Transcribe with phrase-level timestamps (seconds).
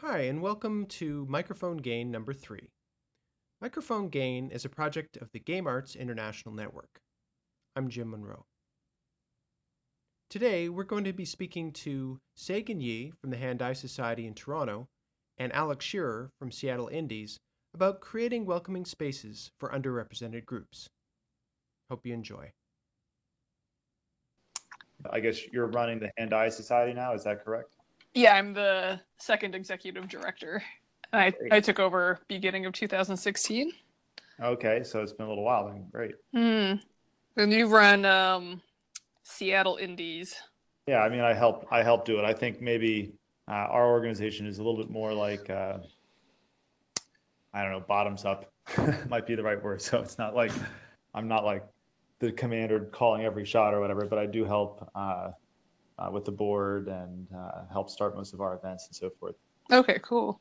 [0.00, 2.70] Hi, and welcome to Microphone Gain number three.
[3.60, 7.00] Microphone Gain is a project of the Game Arts International Network.
[7.74, 8.46] I'm Jim Monroe.
[10.30, 14.86] Today, we're going to be speaking to Sagan Yee from the Hand-Eye Society in Toronto
[15.36, 17.36] and Alex Schearer from Seattle Indies
[17.74, 20.88] about creating welcoming spaces for underrepresented groups.
[21.90, 22.52] Hope you enjoy.
[25.10, 27.70] I guess you're running the Hand-Eye Society now, is that correct?
[28.18, 30.60] Yeah, I'm the second executive director.
[31.12, 31.52] I, Great.
[31.52, 33.70] I took over beginning of 2016.
[34.42, 35.86] Okay, so it's been a little while then.
[35.92, 36.16] Great.
[36.34, 36.72] Hmm.
[37.36, 38.60] And you run um,
[39.22, 40.34] Seattle Indies.
[40.88, 42.24] Yeah, I mean, I help I help do it.
[42.24, 43.12] I think maybe
[43.46, 45.78] uh, our organization is a little bit more like uh,
[47.54, 48.50] I don't know, bottoms up
[49.08, 49.80] might be the right word.
[49.80, 50.50] So it's not like
[51.14, 51.64] I'm not like
[52.18, 55.30] the commander calling every shot or whatever, but I do help uh,
[55.98, 59.34] uh, with the board and uh, help start most of our events and so forth.
[59.72, 60.40] Okay, cool.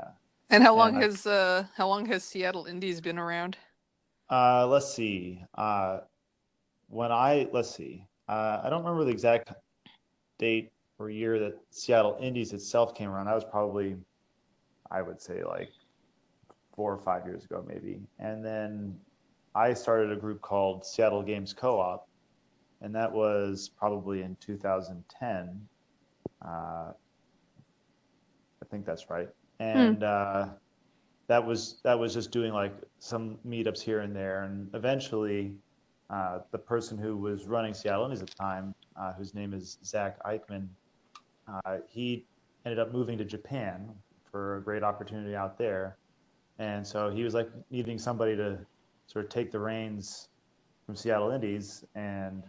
[0.00, 0.08] Yeah.
[0.50, 3.56] And how long And I- has uh how long has Seattle Indies been around?
[4.30, 5.42] Uh, let's see.
[5.54, 6.00] Uh,
[6.88, 8.04] when I let's see.
[8.28, 9.52] Uh, I don't remember the exact
[10.38, 13.26] date or year that Seattle Indies itself came around.
[13.26, 13.96] That was probably,
[14.90, 15.70] I would say, like
[16.74, 18.00] four or five years ago, maybe.
[18.18, 18.98] And then
[19.54, 22.08] I started a group called Seattle Games Co-op,
[22.86, 25.68] and that was probably in 2010.
[26.40, 26.92] Uh, I
[28.70, 29.28] think that's right.
[29.58, 30.46] And uh,
[31.26, 35.56] that was that was just doing like some meetups here and there, and eventually,
[36.10, 39.78] uh, the person who was running Seattle Indies at the time, uh, whose name is
[39.84, 40.68] Zach Eichman,
[41.48, 42.24] uh, he
[42.64, 43.90] ended up moving to Japan
[44.30, 45.96] for a great opportunity out there,
[46.60, 48.58] and so he was like needing somebody to
[49.08, 50.28] sort of take the reins
[50.84, 52.44] from Seattle Indies, and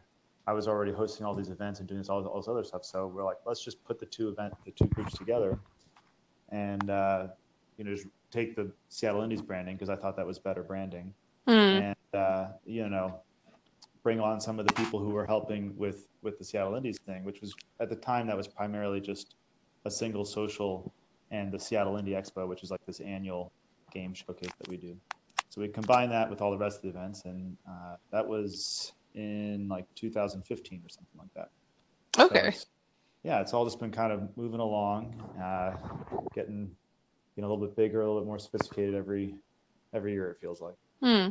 [0.47, 2.85] I was already hosting all these events and doing this all, all this other stuff.
[2.85, 5.59] So we're like, let's just put the two event the two groups together,
[6.49, 7.27] and uh,
[7.77, 11.13] you know just take the Seattle Indies branding because I thought that was better branding,
[11.47, 11.51] Hmm.
[11.53, 13.21] and uh, you know
[14.03, 17.23] bring on some of the people who were helping with with the Seattle Indies thing,
[17.25, 19.35] which was at the time that was primarily just
[19.85, 20.93] a single social
[21.31, 23.51] and the Seattle Indie Expo, which is like this annual
[23.91, 24.95] game showcase that we do.
[25.49, 28.93] So we combined that with all the rest of the events, and uh, that was
[29.17, 31.49] in like 2015 or something like that.
[32.15, 32.39] So Okay.
[32.49, 32.67] it's-
[33.23, 35.75] yeah, it's all just been kind of moving along, uh,
[36.33, 36.75] getting
[37.35, 39.35] you know a little bit bigger, a little bit more sophisticated every
[39.93, 40.31] every year.
[40.31, 40.75] It feels like.
[41.01, 41.29] Hmm.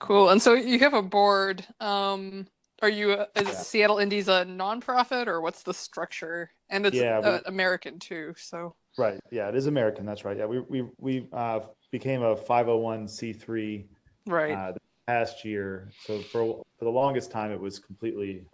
[0.00, 0.30] Cool.
[0.30, 1.64] And so you have a board.
[1.80, 2.46] Um,
[2.82, 3.52] are you a, is Yeah.
[3.52, 6.50] Seattle Indies a nonprofit or what's the structure?
[6.70, 8.34] And it's Yeah, we- uh, American too.
[8.36, 9.20] So Right.
[9.30, 10.04] Yeah, it is American.
[10.06, 10.36] That's right.
[10.36, 13.86] Yeah, we we we uh, became a 501c3
[14.26, 14.52] right.
[14.52, 14.72] uh,
[15.10, 15.90] past year.
[16.06, 16.40] So for
[16.78, 18.44] for the longest time, it was completely,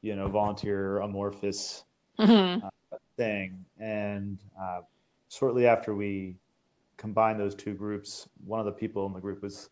[0.00, 1.84] you know, volunteer amorphous
[2.18, 2.70] Mhm.
[3.16, 3.48] thing.
[3.78, 4.80] And uh,
[5.28, 6.36] shortly after we
[6.96, 8.10] combined those two groups,
[8.52, 9.68] one of the people in the group was,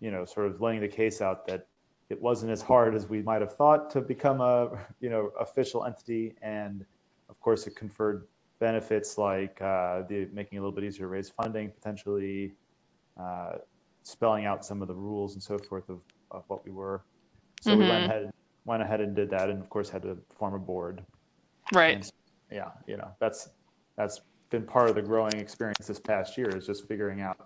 [0.00, 1.66] you know, sort of laying the case out that
[2.08, 4.58] it wasn't as hard as we might have thought to become a,
[5.00, 6.36] you know, official entity.
[6.42, 6.84] And
[7.28, 8.28] of course, it conferred
[8.60, 12.54] benefits like uh, the making it a little bit easier to raise funding, potentially
[13.20, 13.52] uh,
[14.04, 16.00] spelling out some of the rules and so forth of,
[16.30, 17.04] of what we were.
[17.60, 18.08] So we went Mhm.
[18.10, 18.30] ahead
[18.66, 21.04] went ahead and did that, and of course had to form a board.
[21.74, 21.96] Right.
[21.96, 22.10] And
[22.50, 23.50] yeah, you know, that's
[23.96, 27.36] that's been part of the growing experience this past year is just figuring out,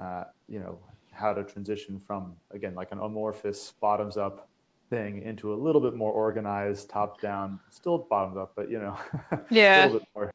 [0.00, 0.80] uh, you know,
[1.12, 4.48] how to transition from again like an amorphous bottoms up
[4.90, 8.96] thing into a little bit more organized top down, still bottoms up, but you know,
[9.50, 9.84] Yeah.
[9.84, 10.32] a little bit more.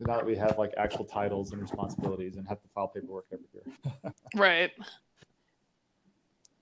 [0.00, 3.46] Now that we have like actual titles and responsibilities and have to file paperwork every
[3.52, 4.12] year.
[4.34, 4.72] Right.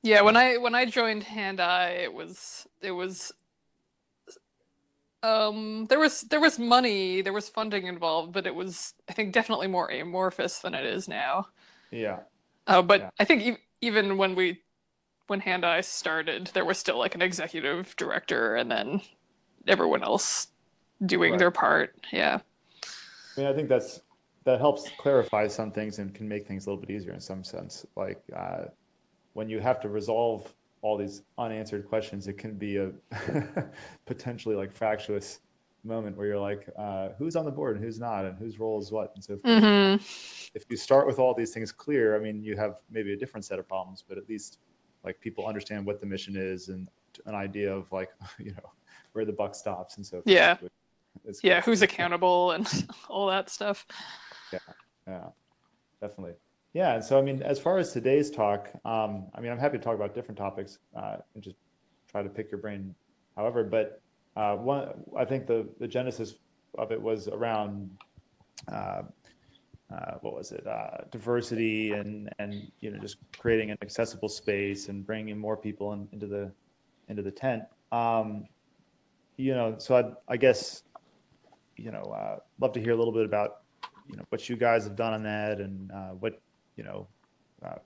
[0.03, 3.33] Yeah, when I when I joined Hand Eye, it was it was
[5.23, 9.33] um there was there was money, there was funding involved, but it was I think
[9.33, 11.49] definitely more amorphous than it is now.
[11.91, 12.21] Yeah,
[12.67, 13.11] Uh, but Yeah.
[13.19, 14.63] I think e- even when we
[15.29, 19.01] when Hand Eye started, there was still like an executive director and then
[19.69, 20.49] everyone else
[21.07, 21.39] doing Right.
[21.39, 21.95] their part.
[22.13, 22.41] Yeah.
[23.37, 24.01] I mean, I think that's
[24.45, 27.45] that helps clarify some things and can make things a little bit easier in some
[27.45, 27.87] sense.
[27.97, 28.65] Like uh,
[29.35, 30.53] when you have to resolve
[30.83, 32.91] all these unanswered questions, it can be a
[34.07, 35.41] potentially like fractious
[35.85, 38.81] moment where you're like, uh, who's on the board and who's not, and whose role
[38.81, 39.63] is what, and so forth.
[39.63, 39.95] hmm
[40.55, 43.45] If you start with all these things clear, I mean, you have maybe a different
[43.45, 44.59] set of problems, but at least
[45.05, 46.89] like people understand what the mission is and
[47.27, 48.73] an idea of like, you know,
[49.13, 50.27] where the buck stops and so forth.
[50.27, 50.57] Yeah.
[50.61, 50.73] which
[51.43, 52.67] Yeah, who's accountable and
[53.09, 53.87] all that stuff.
[54.53, 54.59] Yeah,
[55.07, 55.25] yeah,
[56.01, 56.35] definitely.
[56.75, 59.79] Yeah, and so I mean, as far as today's talk, um, I mean, I'm happy
[59.79, 61.57] to talk about different topics uh, and just
[62.11, 62.95] try to pick your brain.
[63.37, 64.01] However, but
[64.37, 66.35] uh, one, I think the the genesis
[66.79, 67.91] of it was around
[68.71, 69.03] uh,
[69.93, 74.89] uh, what was it uh, diversity and and you know just creating an accessible space
[74.89, 76.51] and bringing more people in, into the
[77.09, 78.47] into the tent um,
[79.37, 80.85] you know so I, I guess
[81.83, 83.59] you know uh, love to hear a little bit about
[84.09, 86.41] you know what you guys have done on that and uh, what
[86.77, 87.07] you know
[87.65, 87.77] uh,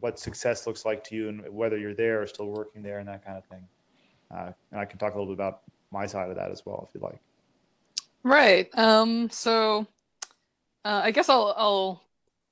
[0.00, 3.08] what success looks like to you and whether you're there or still working there and
[3.08, 3.66] that kind of thing
[4.34, 6.86] uh, and I can talk a little bit about my side of that as well
[6.86, 7.18] if you'd like
[8.24, 8.68] Right.
[8.76, 9.86] Um, so
[10.84, 12.02] uh, I guess I'll I'll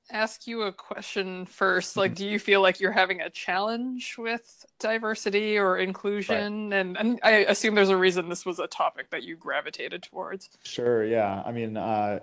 [0.09, 1.97] ask you a question first.
[1.97, 2.15] Like, Mhm.
[2.15, 6.73] do you feel like you're having a challenge with diversity or inclusion?
[6.73, 10.49] And and I assume there's a reason this was a topic that you gravitated towards.
[10.63, 11.03] Sure.
[11.03, 11.43] Yeah.
[11.45, 12.19] I mean, uh,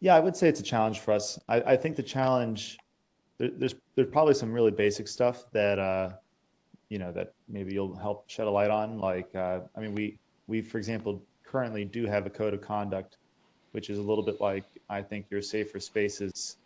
[0.00, 1.38] yeah, I would say it's a challenge for us.
[1.48, 2.78] I, I think the challenge
[3.38, 6.12] there, there's there's probably some really basic stuff that uh,
[6.88, 8.98] you know that maybe you'll help shed a light on.
[8.98, 13.18] Like, uh, I mean, we we for example currently do have a code of conduct,
[13.72, 16.56] which is a little bit like I think your safer spaces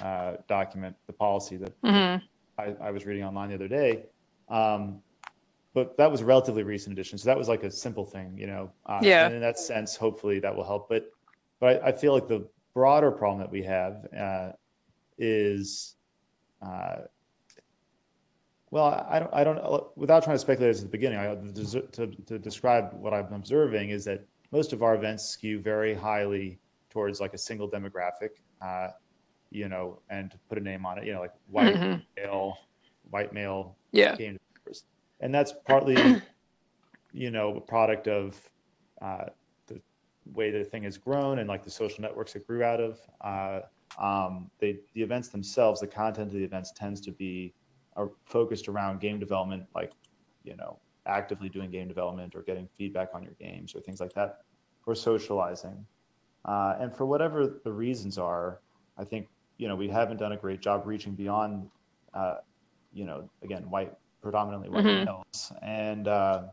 [0.00, 2.22] uh, document, the policy that Mhm.
[2.58, 4.04] I, I was reading online the other day.
[4.48, 5.02] Um,
[5.74, 7.18] but that was a relatively recent addition.
[7.18, 8.72] So that was like a simple thing, you know.
[8.86, 9.26] Uh, Yeah.
[9.26, 10.88] And in that sense, hopefully that will help.
[10.88, 11.10] But
[11.60, 14.52] but I, I feel like the broader problem that we have uh,
[15.18, 15.96] is,
[16.62, 16.98] uh,
[18.70, 21.18] well, I don't I don't without trying to speculate at the beginning.
[21.18, 25.60] I, to, to, to describe what I'm observing is that most of our events skew
[25.60, 26.58] very highly
[26.90, 28.30] towards like a single demographic.
[28.60, 28.88] Uh,
[29.50, 32.02] you know, and to put a name on it, you know, like white Mhm.
[32.16, 32.58] male,
[33.10, 34.14] white male Yeah.
[34.16, 34.84] game developers.
[35.20, 35.96] And that's partly,
[37.12, 38.50] you know, a product of
[39.00, 39.26] uh,
[39.66, 39.80] the
[40.32, 43.00] way the thing has grown and like the social networks it grew out of.
[43.20, 43.60] Uh,
[43.98, 47.54] um, they, the events themselves, the content of the events tends to be
[47.96, 49.92] are focused around game development, like,
[50.44, 54.12] you know, actively doing game development or getting feedback on your games or things like
[54.12, 54.40] that,
[54.86, 55.84] or socializing.
[56.44, 58.60] Uh, and for whatever the reasons are,
[58.96, 59.26] I think
[59.58, 61.68] you know we haven't done a great job reaching beyond,
[62.14, 62.36] uh,
[62.92, 65.04] you know, again, white, predominantly white Mhm.
[65.04, 66.44] males, and uh,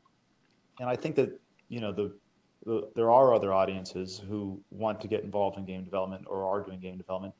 [0.79, 2.17] and I think that you know the,
[2.65, 6.61] the there are other audiences who want to get involved in game development or are
[6.63, 7.33] doing game development,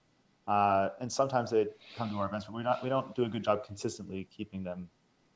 [0.48, 3.30] uh, and sometimes they come to our events, but we're not we don't do a
[3.30, 4.90] good job consistently keeping them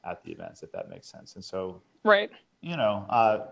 [0.05, 1.35] at the events, if that makes sense.
[1.35, 2.31] And so Right.
[2.61, 3.47] you know, uh,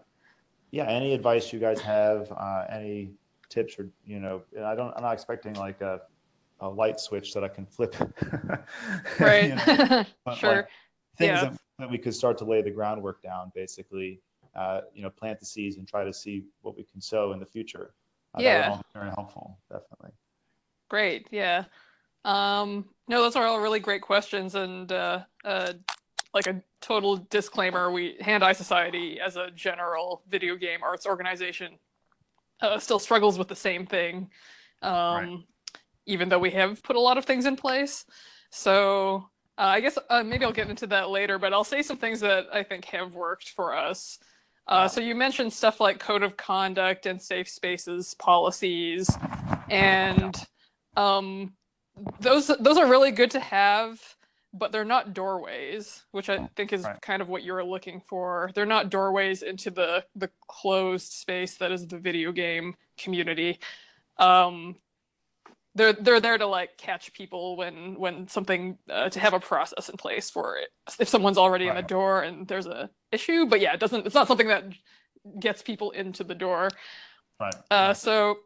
[0.71, 3.11] yeah, any advice you guys have, uh, any
[3.49, 6.01] tips or, you know, I don't, I'm not expecting like a,
[6.59, 7.95] a light switch that I can flip.
[9.19, 9.55] Right.
[9.55, 10.05] know,
[10.35, 10.55] sure.
[10.55, 10.67] like,
[11.17, 11.45] things Yeah.
[11.49, 14.21] that, that we could start to lay the groundwork down, basically,
[14.55, 17.39] uh, you know, plant the seeds and try to see what we can sow in
[17.39, 17.93] the future.
[18.33, 18.69] Uh, That Yeah.
[18.69, 20.11] would all be very helpful, definitely.
[20.89, 21.27] Great.
[21.31, 21.65] Yeah.
[22.25, 24.55] Um, no, those are all really great questions.
[24.55, 25.73] And uh, uh,
[26.33, 31.77] like a total disclaimer, we Hand Eye Society, as a general video game arts organization,
[32.61, 34.29] uh, still struggles with the same thing,
[34.81, 35.39] um, Right.
[36.07, 38.05] Even though we have put a lot of things in place.
[38.49, 41.97] So uh, I guess uh, maybe I'll get into that later, but I'll say some
[41.97, 44.19] things that I think have worked for us.
[44.67, 49.09] Uh, so you mentioned stuff like code of conduct and safe spaces policies,
[49.69, 50.35] and
[50.97, 51.53] um,
[52.19, 54.01] those those are really good to have,
[54.53, 57.01] but they're not doorways, which I think is Right.
[57.01, 58.51] kind of what you're looking for.
[58.55, 63.59] They're not doorways into the the closed space that is the video game community.
[64.19, 64.75] Um,
[65.77, 69.89] they're they're there to like catch people when when something uh, to have a process
[69.89, 70.69] in place for it
[70.99, 74.15] if someone's already in the door and there's a issue but yeah it doesn't it's
[74.15, 74.63] not something that
[75.39, 76.69] gets people into the door
[77.39, 77.53] Right.
[77.69, 78.37] uh, so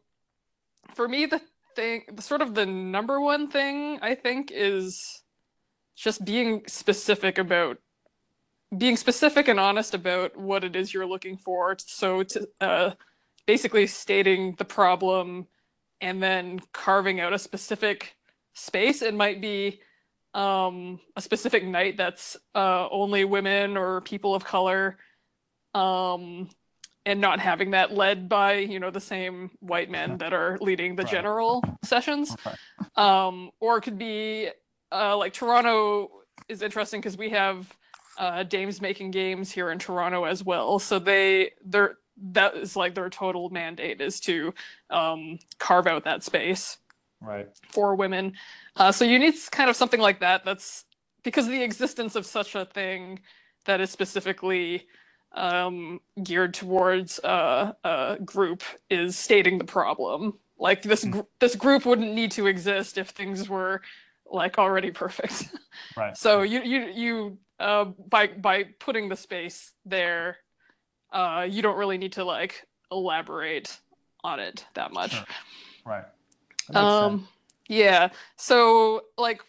[0.95, 1.41] for me, the
[1.75, 5.23] thing, the sort of the number one thing I think is
[5.95, 7.77] just being specific about
[8.77, 11.75] being specific and honest about what it is you're looking for.
[11.79, 12.91] So to uh,
[13.45, 15.47] basically stating the problem
[16.01, 18.15] and then carving out a specific
[18.53, 19.01] space.
[19.01, 19.79] It might be
[20.33, 24.97] um, a specific night that's uh, only women or people of color.
[25.73, 26.49] Um,
[27.05, 30.95] and not having that led by you know the same white men that are leading
[30.95, 31.11] the Right.
[31.11, 32.55] general sessions Okay.
[32.95, 34.49] um or it could be
[34.91, 36.11] uh like toronto
[36.47, 37.67] is interesting because we have
[38.19, 42.95] uh dames making games here in toronto as well so they they're that is like
[42.95, 44.53] their total mandate is to
[44.91, 46.77] um carve out that space
[47.21, 47.49] Right.
[47.69, 48.33] for women.
[48.75, 50.45] Uh, so you need kind of something like that.
[50.45, 50.85] That's
[51.23, 53.19] because the existence of such a thing
[53.65, 54.87] that is specifically
[55.33, 60.39] um, geared towards uh, a group is stating the problem.
[60.59, 63.81] Like this, gr- this group wouldn't need to exist if things were
[64.31, 65.49] like already perfect.
[65.95, 66.17] Right.
[66.17, 70.37] so you you you uh, by by putting the space there,
[71.11, 73.79] uh, you don't really need to like elaborate
[74.23, 75.11] on it that much.
[75.11, 75.25] Sure.
[75.85, 76.05] Right.
[76.69, 77.29] That Um, sense.
[77.67, 78.09] yeah.
[78.37, 79.41] So like,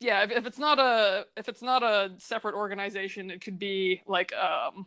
[0.00, 4.02] yeah, if, if it's not a if it's not a separate organization, it could be
[4.06, 4.86] like um,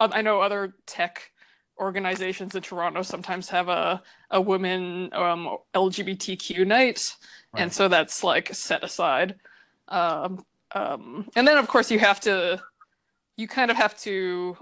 [0.00, 1.30] I know other tech
[1.78, 7.14] organizations in Toronto sometimes have a a women um LGBTQ night,
[7.54, 9.36] and so that's like set aside.
[9.88, 10.44] Um,
[10.74, 12.62] um, and then of course you have to,
[13.36, 14.56] you kind of have to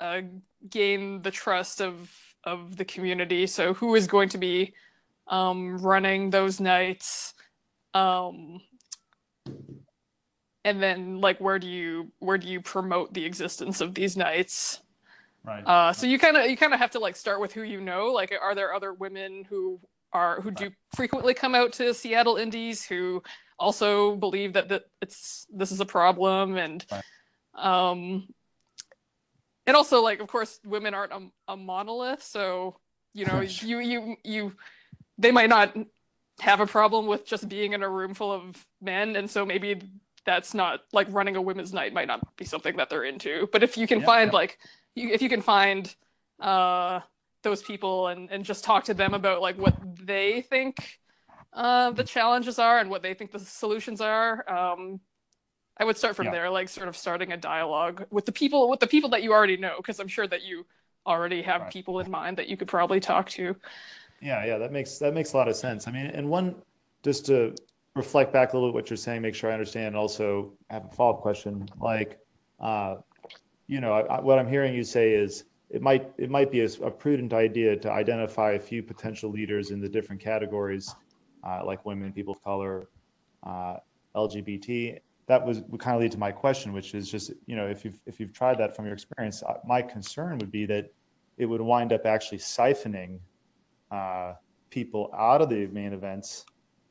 [0.00, 0.22] uh,
[0.68, 2.10] gain the trust of
[2.44, 3.46] of the community.
[3.46, 4.74] So who is going to be
[5.28, 7.34] um, running those nights?
[7.94, 8.60] Um,
[10.64, 14.80] and then like where do you where do you promote the existence of these nights?
[15.44, 15.66] Right.
[15.66, 17.80] Uh, so you kind of you kind of have to like start with who you
[17.80, 18.06] know.
[18.06, 19.78] Like, are there other women who
[20.12, 23.22] are who do frequently come out to Seattle Indies who
[23.58, 27.04] also believe that that it's this is a problem and Right.
[27.54, 28.26] um
[29.66, 32.76] and also like of course women aren't a, a monolith so
[33.14, 34.52] you know you you you
[35.18, 35.74] they might not
[36.40, 39.80] have a problem with just being in a room full of men and so maybe
[40.26, 43.62] that's not like running a women's night might not be something that they're into but
[43.62, 44.32] if you can Yeah, find yeah.
[44.32, 44.58] like
[44.94, 45.94] you, if you can find
[46.40, 47.00] uh
[47.42, 50.98] those people and and just talk to them about like what they think
[51.52, 55.00] uh the challenges are and what they think the solutions are um
[55.78, 56.32] i would start from Yeah.
[56.32, 59.32] there like sort of starting a dialogue with the people with the people that you
[59.32, 60.66] already know because i'm sure that you
[61.06, 61.72] already have Right.
[61.72, 63.56] people in mind that you could probably talk to
[64.20, 65.86] Yeah, yeah, that makes that makes a lot of sense.
[65.86, 66.54] I mean, and one
[67.02, 67.54] just to
[67.94, 70.84] reflect back a little bit what you're saying, make sure I understand, and also have
[70.86, 71.68] a follow-up question.
[71.78, 72.18] Like,
[72.58, 72.96] uh,
[73.66, 76.60] you know, I, I, what I'm hearing you say is it might it might be
[76.60, 80.96] a, a prudent idea to identify a few potential leaders in the different categories,
[81.46, 82.88] uh, like women, people of color,
[83.42, 83.76] uh,
[84.16, 84.98] LGBT.
[85.26, 87.84] That was would kind of lead to my question, which is just you know if
[87.84, 90.92] you've if you've tried that from your experience, uh, my concern would be that
[91.38, 93.18] it would wind up actually siphoning
[93.90, 94.34] uh,
[94.70, 96.44] people out of the main events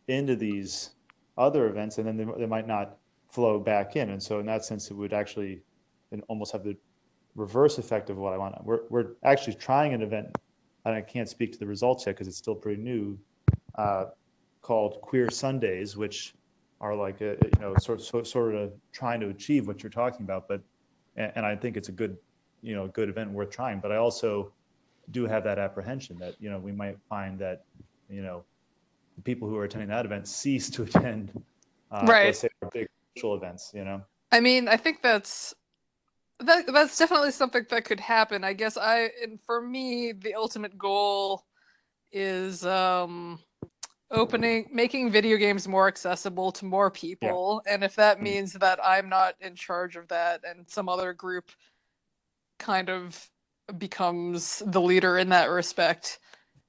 [0.07, 0.91] into these
[1.37, 2.97] other events, and then they, they might not
[3.29, 4.11] flow back in.
[4.11, 5.61] And so, in that sense, it would actually
[6.27, 6.75] almost have the
[7.35, 8.63] reverse effect of what I want.
[8.63, 10.27] We're, we're actually trying an event,
[10.85, 13.17] and I can't speak to the results yet because it's still pretty new,
[13.75, 14.05] uh,
[14.61, 16.35] called Queer Sundays, which
[16.83, 20.23] are like a, you know sort sort sort of trying to achieve what you're talking
[20.23, 20.47] about.
[20.49, 20.61] But
[21.15, 22.17] and, and I think it's a good
[22.61, 23.79] you know good event worth trying.
[23.79, 24.51] But I also
[25.11, 27.63] do have that apprehension that you know we might find that
[28.09, 28.43] you know
[29.15, 31.31] the people who are attending that event cease to attend
[31.91, 32.25] uh, Right.
[32.25, 34.01] let's say big social events you know
[34.33, 35.53] I mean, I think that's
[36.39, 38.43] that that's definitely something that could happen.
[38.43, 41.45] I guess I and for me, the ultimate goal
[42.11, 43.39] is um
[44.13, 47.63] opening making video games more accessible to more people.
[47.67, 48.23] And if that Mm.
[48.23, 51.51] means that I'm not in charge of that and some other group
[52.59, 53.29] kind of
[53.77, 56.19] becomes the leader in that respect,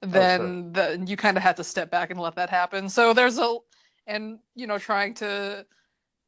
[0.02, 2.88] then then you kind of have to step back and let that happen.
[2.88, 3.56] So there's a
[4.06, 5.66] and you know trying to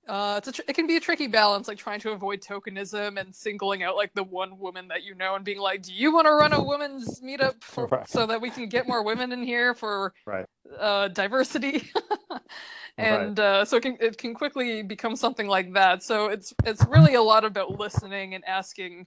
[0.07, 3.21] uh, it's a tr- it can be a tricky balance, like trying to avoid tokenism
[3.21, 6.13] and singling out like the one woman that you know and being like, "Do you
[6.15, 8.09] want to run a women's meetup for, Right.
[8.09, 10.47] so that we can get more women in here for Right.
[10.79, 11.91] uh, diversity?"
[12.99, 16.03] and uh, so it can it can quickly become something like that.
[16.03, 19.07] So it's it's really a lot about listening and asking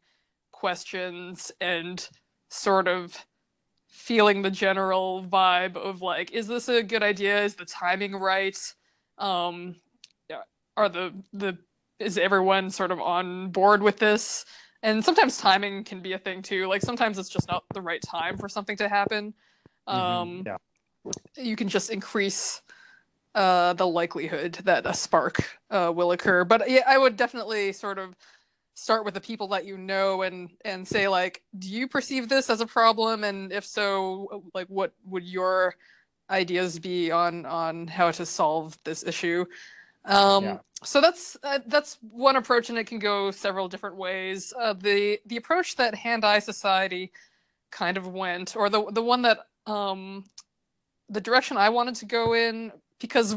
[0.52, 2.08] questions and
[2.50, 3.16] sort of
[3.88, 7.44] feeling the general vibe of like, is this a good idea?
[7.44, 8.58] Is the timing right?
[9.18, 9.76] Um,
[10.80, 11.58] are the the
[12.00, 14.46] is everyone sort of on board with this?
[14.82, 16.68] And sometimes timing can be a thing too.
[16.68, 19.34] Like sometimes it's just not the right time for something to happen.
[19.90, 19.94] Mhm.
[19.94, 20.58] Um, yeah
[21.38, 22.62] you can just increase
[23.36, 26.44] uh, the likelihood that a spark uh, will occur.
[26.44, 28.16] But yeah, I would definitely sort of
[28.74, 32.50] start with the people that you know and and say like, do you perceive this
[32.50, 33.24] as a problem?
[33.24, 35.76] And if so, like, what would your
[36.30, 39.46] ideas be on on how to solve this issue?
[40.06, 40.58] Um, Yeah.
[40.84, 44.54] So that's uh, that's one approach, and it can go several different ways.
[44.58, 47.12] Uh, the the approach that Hand Eye Society
[47.70, 50.24] kind of went, or the the one that um,
[51.10, 53.36] the direction I wanted to go in because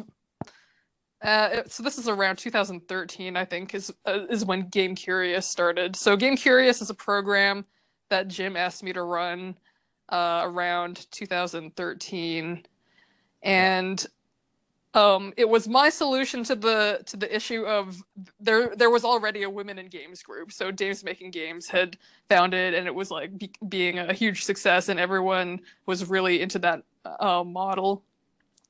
[1.23, 5.97] uh, so this is around 2013 I think is uh, is when Game Curious started.
[5.97, 7.65] So Game Curious is a program
[8.09, 9.57] that Jim asked me to run
[10.11, 12.65] uh, around 2013,
[13.43, 14.07] and
[14.95, 18.03] um, it was my solution to the to the issue of
[18.41, 20.53] there there was already a women in games group.
[20.53, 21.97] So Dames Making Games had
[22.29, 26.59] founded, and it was like be, being a huge success, and everyone was really into
[26.61, 26.83] that
[27.21, 28.05] uh, model.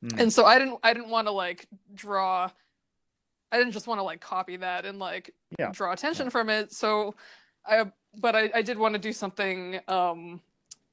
[0.04, 0.20] Mm.
[0.20, 2.48] And so I didn't I didn't want to like draw.
[3.50, 5.70] I didn't just want to like copy that and like Yeah.
[5.72, 6.72] draw attention from it.
[6.72, 7.16] So
[7.66, 10.40] I but I, I did want to do something um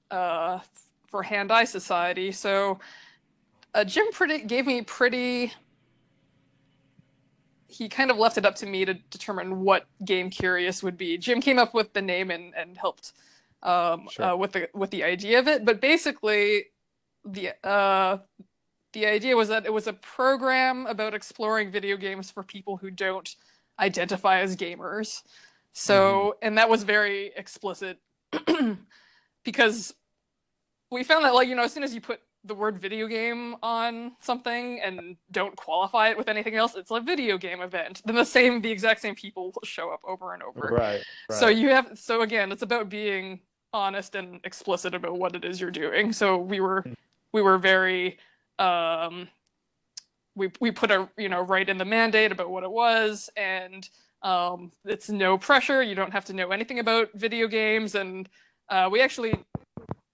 [0.10, 0.60] uh
[1.08, 2.32] for hand eye society.
[2.32, 2.80] So
[3.74, 5.54] uh, Jim pretty gave me pretty.
[7.68, 11.18] He kind of left it up to me to determine what game curious would be.
[11.18, 13.14] Jim came up with the name and and helped
[13.64, 14.26] um, Sure.
[14.26, 15.66] uh, with the with the idea of it.
[15.66, 16.66] But basically,
[17.26, 18.18] the uh,
[18.94, 22.90] the idea was that it was a program about exploring video games for people who
[22.90, 23.36] don't
[23.80, 25.22] identify as gamers.
[25.74, 28.00] So, and that was very explicit
[29.46, 29.94] because
[30.92, 33.56] we found that, like, you know, as soon as you put the word video game
[33.62, 38.02] on something and don't qualify it with anything else, it's a video game event.
[38.06, 40.70] Then the same, the exact same people will show up over and over.
[40.72, 41.04] Right.
[41.30, 41.40] right.
[41.40, 43.42] So you have so again, it's about being
[43.74, 46.14] honest and explicit about what it is you're doing.
[46.14, 46.86] So we were
[47.34, 48.18] we were very
[48.58, 49.28] um
[50.36, 53.90] we we put a you know right in the mandate about what it was and
[54.22, 55.84] um it's no pressure.
[55.84, 58.30] You don't have to know anything about video games and
[58.70, 59.34] uh we actually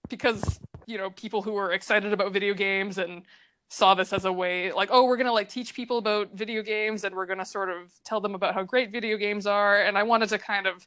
[0.08, 3.22] because you know people who were excited about video games and
[3.68, 6.62] saw this as a way like oh we're going to like teach people about video
[6.62, 9.82] games and we're going to sort of tell them about how great video games are
[9.82, 10.86] and I wanted to kind of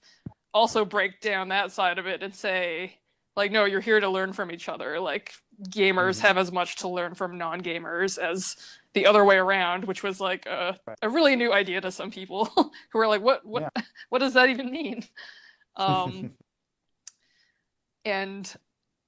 [0.53, 2.95] also break down that side of it and say
[3.35, 5.33] like no you're here to learn from each other like
[5.69, 6.21] gamers Mhm.
[6.21, 8.55] have as much to learn from non-gamers as
[8.93, 10.97] the other way around which was like a, Right.
[11.01, 12.45] a really new idea to some people
[12.91, 13.71] who were like what what
[14.09, 15.03] what does that even mean
[15.75, 16.31] um
[18.05, 18.55] and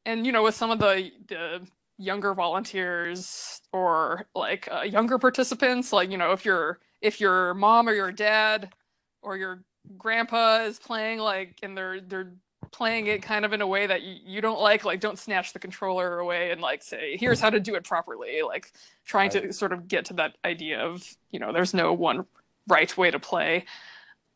[0.05, 1.61] and you know with some of the the
[1.97, 7.87] younger volunteers or like uh, younger participants like you know if your if your mom
[7.87, 8.73] or your dad
[9.21, 9.63] or your
[9.97, 12.33] grandpa is playing like and they're they're
[12.71, 15.51] playing it kind of in a way that you, you don't like like don't snatch
[15.53, 18.71] the controller away and like say here's how to do it properly like
[19.05, 22.25] trying to sort of get to that idea of you know there's no one
[22.67, 23.65] right way to play.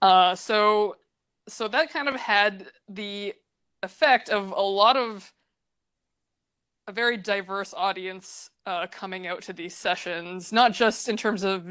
[0.02, 0.98] Uh so
[1.48, 3.34] so that kind of had the
[3.84, 5.32] effect of a lot of
[6.88, 11.68] a very diverse audience uh, coming out to these sessions, not just in terms of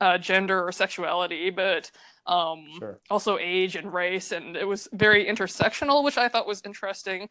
[0.00, 1.90] uh, gender or sexuality, but
[2.26, 3.00] um, Sure.
[3.10, 7.28] also age and race, and it was very intersectional, which I thought was interesting.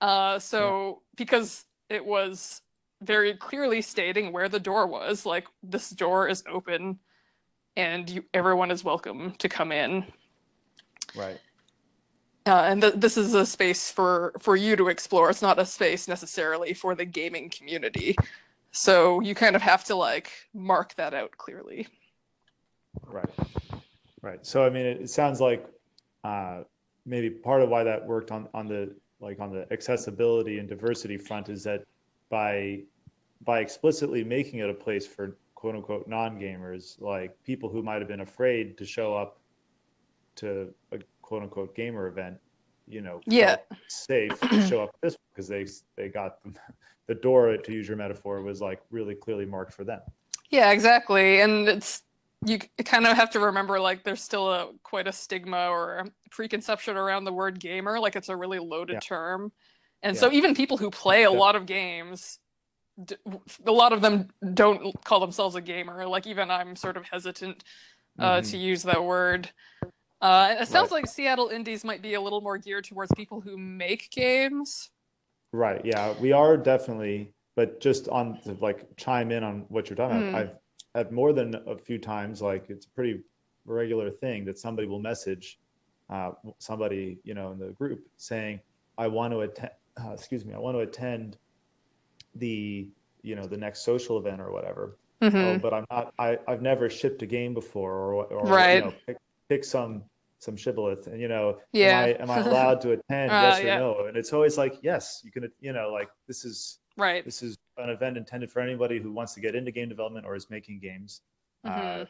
[0.00, 2.62] Uh, so because it was
[3.02, 6.98] very clearly stating where the door was, like this door is open,
[7.76, 10.04] and you, everyone is welcome to come in
[11.14, 11.40] Right.
[12.46, 15.66] Uh, and th- this is a space for for you to explore it's not a
[15.66, 18.16] space necessarily for the gaming community
[18.72, 21.86] so you kind of have to like mark that out clearly
[23.06, 23.30] Right.
[24.22, 24.44] Right.
[24.44, 25.66] So I mean, it, it sounds like
[26.24, 26.62] uh,
[27.06, 31.16] maybe part of why that worked on on the like on the accessibility and diversity
[31.16, 31.84] front is that
[32.28, 32.80] by
[33.44, 38.08] by explicitly making it a place for quote unquote non-gamers, like people who might have
[38.08, 39.38] been afraid to show up
[40.36, 40.98] to a
[41.30, 42.36] quote unquote gamer event,
[42.88, 43.56] you know, Yeah.
[43.86, 45.64] safe to show up this because they
[45.96, 46.38] they got
[47.06, 50.00] the door, to use your metaphor, was like really clearly marked for them.
[50.50, 52.02] yeah exactly and it's
[52.44, 56.04] you kind of have to remember like there's still a quite a stigma or a
[56.32, 59.00] preconception around the word gamer like it's a really loaded Yeah.
[59.00, 59.52] term
[60.02, 62.40] and so even people who play a lot of games
[63.66, 67.62] a lot of them don't call themselves a gamer like even i'm sort of hesitant
[68.18, 68.50] uh, Mhm.
[68.50, 69.48] to use that word.
[70.20, 71.02] Uh, it sounds Right.
[71.02, 74.90] like Seattle Indies might be a little more geared towards people who make games.
[75.52, 75.84] Right.
[75.84, 80.18] Yeah, we are definitely, but just on to like chime in on what you're talking
[80.18, 80.28] Mm.
[80.28, 80.56] about, I've
[80.94, 83.22] had more than a few times, like it's a pretty
[83.64, 85.58] regular thing that somebody will message
[86.10, 88.60] uh, somebody, you know, in the group saying,
[88.98, 89.70] I want to attend,
[90.04, 91.38] uh, excuse me, I want to attend
[92.34, 92.88] the,
[93.22, 94.96] you know, the next social event or whatever.
[95.22, 95.44] Mhm.
[95.44, 98.74] Oh, but I'm not, I, I've never shipped a game before or, or Right.
[98.74, 99.18] you know, pick,
[99.50, 100.04] pick some,
[100.38, 101.98] some shibboleth and, you know, Yeah.
[101.98, 103.32] am I, am I allowed to attend?
[103.34, 103.78] Uh, yes or yeah.
[103.78, 104.06] no?
[104.06, 107.24] And it's always like, yes, you can, you know, like this is, Right.
[107.24, 110.34] this is an event intended for anybody who wants to get into game development or
[110.36, 111.22] is making games.
[111.64, 112.08] Uh, Mhm.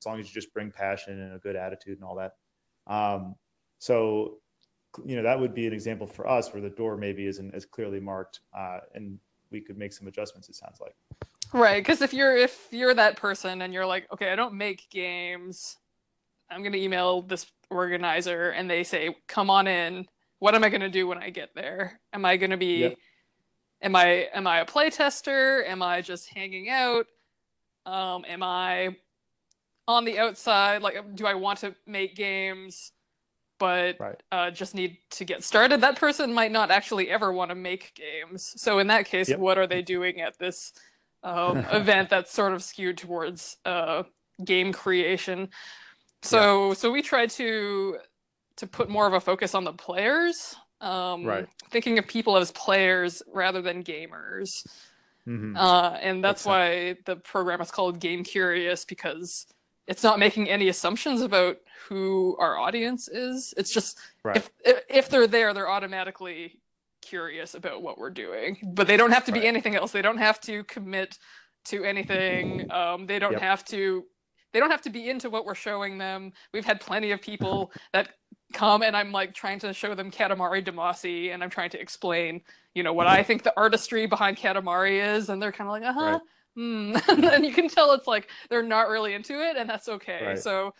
[0.00, 2.32] as long as you just bring passion and a good attitude and all that.
[2.86, 3.36] Um,
[3.78, 4.40] so,
[5.04, 7.64] you know, that would be an example for us where the door maybe isn't as
[7.64, 9.18] clearly marked, uh, and
[9.50, 10.48] we could make some adjustments.
[10.48, 10.94] It sounds like.
[11.52, 11.80] Right.
[11.80, 15.76] Because if you're if you're that person and you're like, okay, I don't make games,
[16.50, 20.06] I'm gonna email this organizer and they say, come on in.
[20.38, 22.00] What am I gonna do when I get there?
[22.12, 22.94] Am I gonna be Yep.
[23.82, 25.66] am I am I a playtester?
[25.68, 27.06] Am I just hanging out?
[27.86, 28.96] Um, am I
[29.86, 30.82] on the outside?
[30.82, 32.92] Like, do I want to make games,
[33.58, 34.22] but Right.
[34.30, 35.80] uh, just need to get started?
[35.80, 38.52] That person might not actually ever want to make games.
[38.60, 39.38] So in that case, Yep.
[39.38, 40.72] what are they doing at this
[41.22, 44.02] um, event that's sort of skewed towards uh,
[44.44, 45.48] game creation?
[46.22, 47.98] So so we tried to
[48.56, 50.56] to put more of a focus on the players.
[50.80, 51.46] Um, Right.
[51.70, 54.66] Thinking of people as players rather than gamers.
[55.26, 55.56] Mhm.
[55.56, 59.46] Uh, and that's Makes why the program is called Game Curious because
[59.86, 63.54] it's not making any assumptions about who our audience is.
[63.56, 64.36] It's just Right.
[64.36, 66.60] if if if they're there, they're automatically
[67.00, 68.58] curious about what we're doing.
[68.74, 69.92] But they don't have to be anything else.
[69.92, 71.18] They don't have to commit
[71.66, 72.70] to anything.
[72.72, 73.40] Um, they don't Yep.
[73.42, 74.04] have to.
[74.52, 76.32] They don't have to be into what we're showing them.
[76.52, 78.10] We've had plenty of people that
[78.52, 82.40] come and I'm like trying to show them Katamari Damacy and I'm trying to explain,
[82.74, 85.82] you know, what I think the artistry behind Katamari is, and they're kind of like,
[85.84, 86.18] uh huh.
[86.18, 86.22] Right.
[86.56, 86.96] Hmm.
[87.08, 90.32] and then you can tell it's like they're not really into it, and that's okay.
[90.32, 90.36] Right.
[90.36, 90.74] So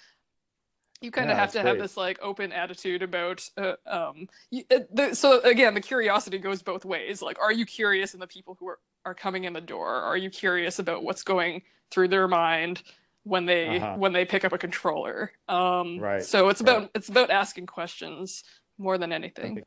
[1.00, 4.28] you kind of Yeah, have to that's have this like open attitude about uh, um
[4.50, 8.20] you, uh, the, so again the curiosity goes both ways like are you curious in
[8.20, 11.62] the people who are, are coming in the door are you curious about what's going
[11.90, 12.82] through their mind
[13.28, 13.94] when they Uh-huh.
[13.96, 16.90] when they pick up a controller um Right, so it's about right.
[16.94, 18.44] it's about asking questions
[18.78, 19.62] more than anything.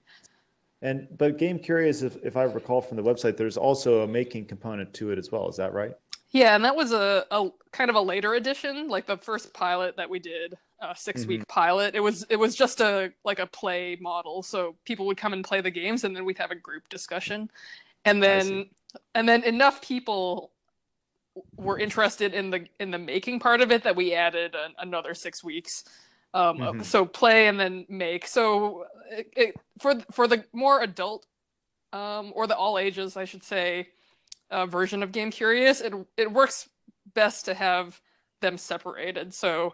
[0.81, 4.45] And but Game Curious, if, if I recall from the website, there's also a making
[4.45, 5.47] component to it as well.
[5.47, 5.93] Is that right?
[6.31, 9.95] Yeah, and that was a, a kind of a later edition, like the first pilot
[9.97, 11.93] that we did, a six week pilot.
[11.93, 15.43] It was it was just a like a play model, so people would come and
[15.43, 17.51] play the games, and then we'd have a group discussion,
[18.05, 18.69] and then
[19.13, 20.51] and then enough people
[21.57, 25.13] were interested in the in the making part of it that we added an, another
[25.13, 25.83] six weeks.
[26.33, 26.85] Um, Mhm.
[26.85, 28.27] So play and then make.
[28.27, 31.25] So it, it, for for the more adult
[31.93, 33.89] um, or the all ages, I should say,
[34.49, 36.69] uh, version of Game Curious, it it works
[37.13, 37.99] best to have
[38.41, 39.33] them separated.
[39.33, 39.73] So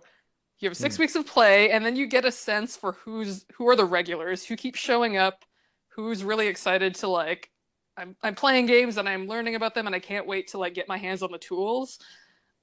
[0.59, 1.03] you have six Hmm.
[1.03, 4.45] weeks of play, and then you get a sense for who's who are the regulars,
[4.45, 5.45] who keep showing up,
[5.89, 7.51] who's really excited to like.
[7.97, 10.73] I'm I'm playing games and I'm learning about them, and I can't wait to like
[10.73, 11.99] get my hands on the tools.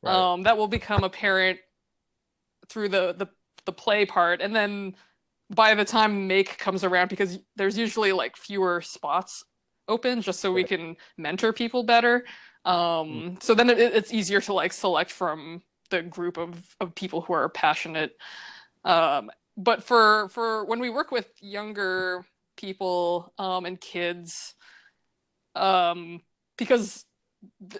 [0.03, 0.15] Right.
[0.15, 1.59] Um, that will become apparent
[2.69, 3.27] through the the
[3.67, 4.95] the play part, and then
[5.55, 9.45] by the time make comes around, because there's usually like fewer spots
[9.89, 12.25] open, just so we can mentor people better.
[12.65, 17.21] Um, so then it, it's easier to like select from the group of of people
[17.21, 18.17] who are passionate.
[18.85, 22.25] Um, but for for when we work with younger
[22.57, 24.55] people um, and kids,
[25.55, 26.21] um,
[26.59, 27.05] because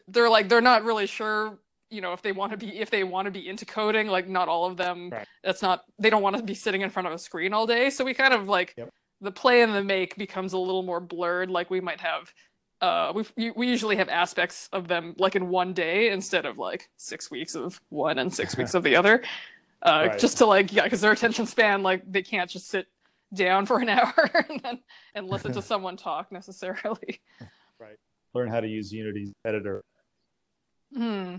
[0.09, 1.59] they're like they're not really sure
[1.91, 4.29] you know if they want to be if they want to be into coding like
[4.29, 5.27] not all of them Right.
[5.43, 7.89] that's not they don't want to be sitting in front of a screen all day
[7.91, 8.91] so we kind of like Yep.
[9.21, 12.33] the play and the make becomes a little more blurred like we might have
[12.83, 16.89] uh we we usually have aspects of them like in one day instead of like
[16.99, 19.23] six weeks of one and six weeks of the other
[19.83, 20.19] uh Right.
[20.19, 22.87] just to like yeah because their attention span like they can't just sit
[23.33, 24.79] down for an hour and then
[25.15, 27.21] and listen to someone talk necessarily
[28.35, 29.85] Learn how to use Unity's editor.
[30.93, 31.37] hmm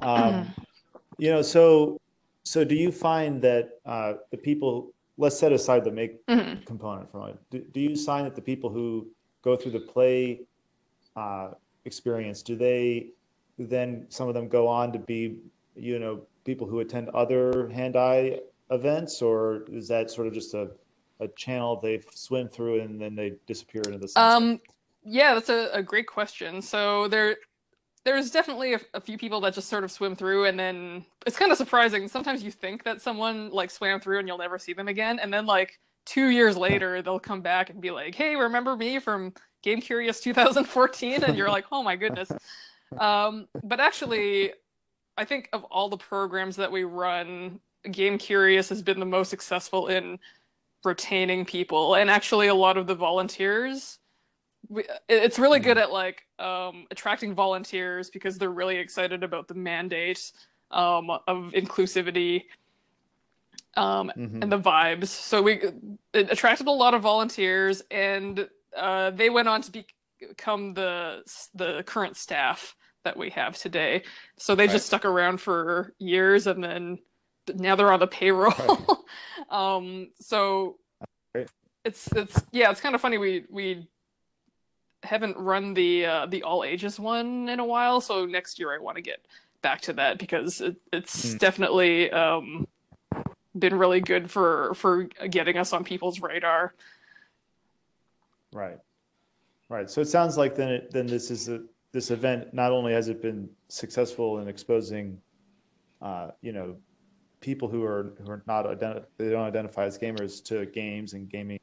[0.00, 0.54] Um,
[1.18, 2.00] you know, so
[2.44, 4.92] so do you find that uh, the people?
[5.16, 7.40] Let's set aside the make hmm component for a moment.
[7.50, 9.06] Do, do you find that the people who
[9.42, 10.40] go through the play
[11.16, 11.50] uh,
[11.84, 13.08] experience do they
[13.58, 15.36] then some of them go on to be
[15.76, 18.40] you know people who attend other hand-eye
[18.70, 20.70] events, or is that sort of just a
[21.20, 24.42] a channel they swim through and then they disappear into the sunset?
[24.42, 24.60] Um,
[25.04, 26.62] yeah, that's a, a great question.
[26.62, 27.36] So there,
[28.04, 31.36] there's definitely a, a few people that just sort of swim through, and then it's
[31.38, 32.08] kind of surprising.
[32.08, 35.32] Sometimes you think that someone like swam through and you'll never see them again, and
[35.32, 39.32] then like two years later they'll come back and be like, "Hey, remember me from
[39.62, 42.30] Game Curious 2014?" And you're like, "Oh my goodness."
[42.98, 44.52] Um, but actually,
[45.16, 49.28] I think of all the programs that we run, Game Curious has been the most
[49.30, 50.18] successful in
[50.84, 53.98] retaining people, and actually a lot of the volunteers
[55.08, 60.32] it's really good at like um, attracting volunteers because they're really excited about the mandate
[60.70, 62.44] um, of inclusivity
[63.76, 64.42] um, Mhm.
[64.42, 65.08] and the vibes.
[65.08, 65.62] So we
[66.12, 69.86] it attracted a lot of volunteers, and uh, they went on to be,
[70.20, 71.22] become the
[71.54, 74.02] the current staff that we have today.
[74.38, 74.72] So they Right.
[74.72, 76.98] just stuck around for years, and then
[77.54, 79.04] now they're on the payroll.
[79.50, 80.78] um, so
[81.34, 81.48] Great.
[81.84, 83.18] it's it's yeah, it's kind of funny.
[83.18, 83.88] We we
[85.04, 88.78] haven't run the uh, the all ages one in a while, so next year I
[88.78, 89.24] want to get
[89.62, 91.38] back to that because it, it's Hmm.
[91.38, 92.66] definitely um,
[93.58, 96.74] been really good for for getting us on people's radar.
[98.52, 98.78] Right.
[99.68, 99.90] Right.
[99.90, 101.62] So it sounds like then it, then this is a,
[101.92, 105.18] this event, not only has it been successful in exposing,
[106.02, 106.76] uh, you know,
[107.40, 111.28] people who are, who are not identi- they don't identify as gamers to games and
[111.28, 111.58] gaming,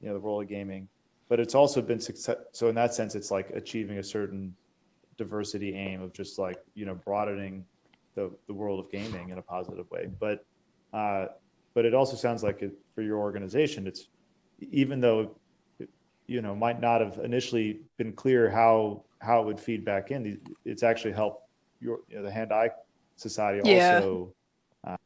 [0.00, 0.88] you know, the role of gaming,
[1.30, 2.36] but it's also been success.
[2.52, 4.54] So in that sense, it's like achieving a certain
[5.16, 7.64] diversity aim of just like, you know, broadening
[8.16, 10.08] the, the world of gaming in a positive way.
[10.20, 10.44] But,
[10.92, 11.26] uh,
[11.74, 14.08] but it also sounds like it, for your organization, it's,
[14.72, 15.38] even though
[16.26, 20.38] you know might not have initially been clear how how it would feed back in,
[20.64, 21.48] it's actually helped
[21.80, 22.70] your you know, the Hand Eye
[23.16, 23.96] Society Yeah.
[23.96, 24.34] also
[24.86, 24.96] uh,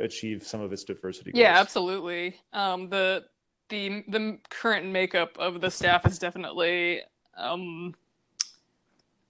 [0.00, 1.40] achieve some of its diversity goals.
[1.40, 2.36] Yeah, absolutely.
[2.52, 3.24] Um, the
[3.68, 7.00] the the current makeup of the staff is definitely
[7.36, 7.94] um,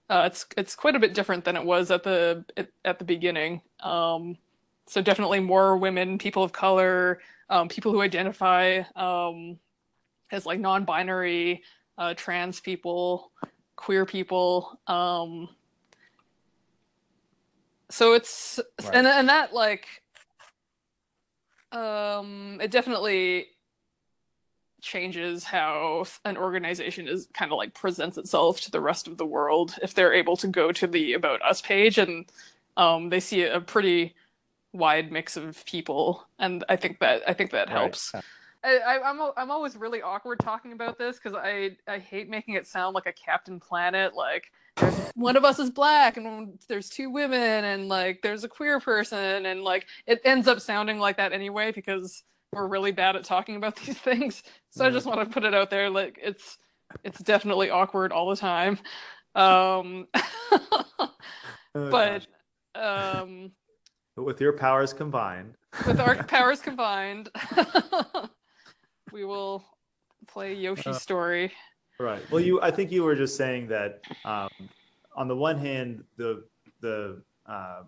[0.09, 3.05] uh, it's it's quite a bit different than it was at the at, at the
[3.05, 3.61] beginning.
[3.81, 4.37] Um,
[4.85, 7.19] so definitely more women, people of color,
[7.49, 9.59] um, people who identify um,
[10.31, 11.61] as like non-binary,
[11.97, 13.31] uh, trans people,
[13.75, 14.79] queer people.
[14.87, 15.49] Um,
[17.89, 18.95] so it's Right.
[18.95, 19.87] and and that like
[21.71, 23.47] um it definitely
[24.81, 29.25] changes how an organization is kind of like presents itself to the rest of the
[29.25, 32.25] world if they're able to go to the about us page and
[32.77, 34.13] um they see a pretty
[34.73, 37.79] wide mix of people and i think that i think that Right.
[37.79, 38.13] helps
[38.63, 42.55] I, I, I'm I'm always really awkward talking about this because I I hate making
[42.55, 44.15] it sound like a Captain Planet.
[44.15, 44.51] Like
[45.15, 49.45] one of us is black and there's two women and like there's a queer person
[49.45, 53.55] and like it ends up sounding like that anyway because we're really bad at talking
[53.55, 54.43] about these things.
[54.69, 55.89] So I just want to put it out there.
[55.89, 56.57] Like it's
[57.03, 58.79] it's definitely awkward all the time.
[59.35, 60.07] Um,
[61.75, 62.25] Oh, but
[62.73, 63.51] um,
[64.15, 65.53] But with your powers combined,
[65.85, 67.29] with our powers combined,
[69.11, 69.63] we will
[70.27, 71.51] play Yoshi's Uh, story.
[71.99, 72.23] Right.
[72.31, 72.59] Well, you.
[72.63, 74.01] I think you were just saying that.
[74.25, 74.49] Um,
[75.15, 76.45] on the one hand, the
[76.81, 77.83] the uh,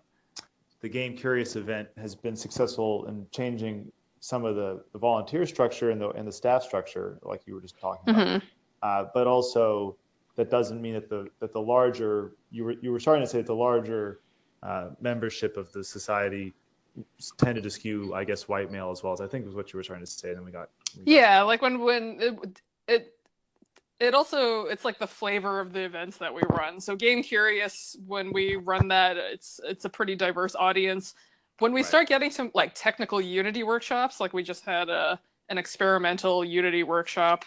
[0.82, 3.90] the game curious event has been successful in changing
[4.20, 7.60] some of the, the volunteer structure and the and the staff structure, like you were
[7.60, 8.26] just talking about.
[8.26, 8.42] Mhm.
[8.82, 9.96] Uh, but also,
[10.36, 13.38] that doesn't mean that the that the larger you were you were starting to say
[13.38, 14.20] that the larger
[14.62, 16.52] uh, membership of the society
[17.38, 19.78] tended to skew, I guess, white male as well as I think was what you
[19.78, 20.28] were trying to say.
[20.28, 23.14] And then we got we got- Yeah, like when when it, it
[24.00, 26.78] it also it's like the flavor of the events that we run.
[26.80, 31.14] So Game Curious when we run that it's it's a pretty diverse audience.
[31.60, 31.86] When we Right.
[31.86, 36.82] start getting some like technical Unity workshops, like we just had a an experimental Unity
[36.84, 37.44] workshop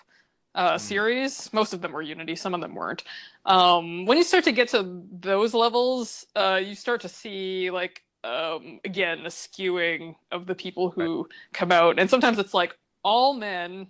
[0.56, 0.80] uh, Mm.
[0.80, 1.52] series.
[1.54, 3.04] Most of them were Unity, some of them weren't.
[3.46, 8.04] Um, when you start to get to those levels, uh, you start to see like
[8.24, 13.34] um, again the skewing of the people who come out, and sometimes it's like all
[13.34, 13.88] men,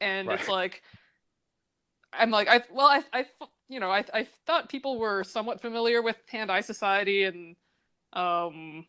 [0.00, 0.82] and it's like
[2.12, 3.26] I'm like I well I I
[3.68, 7.56] you know I I thought people were somewhat familiar with Hand Eye Society and
[8.14, 8.86] um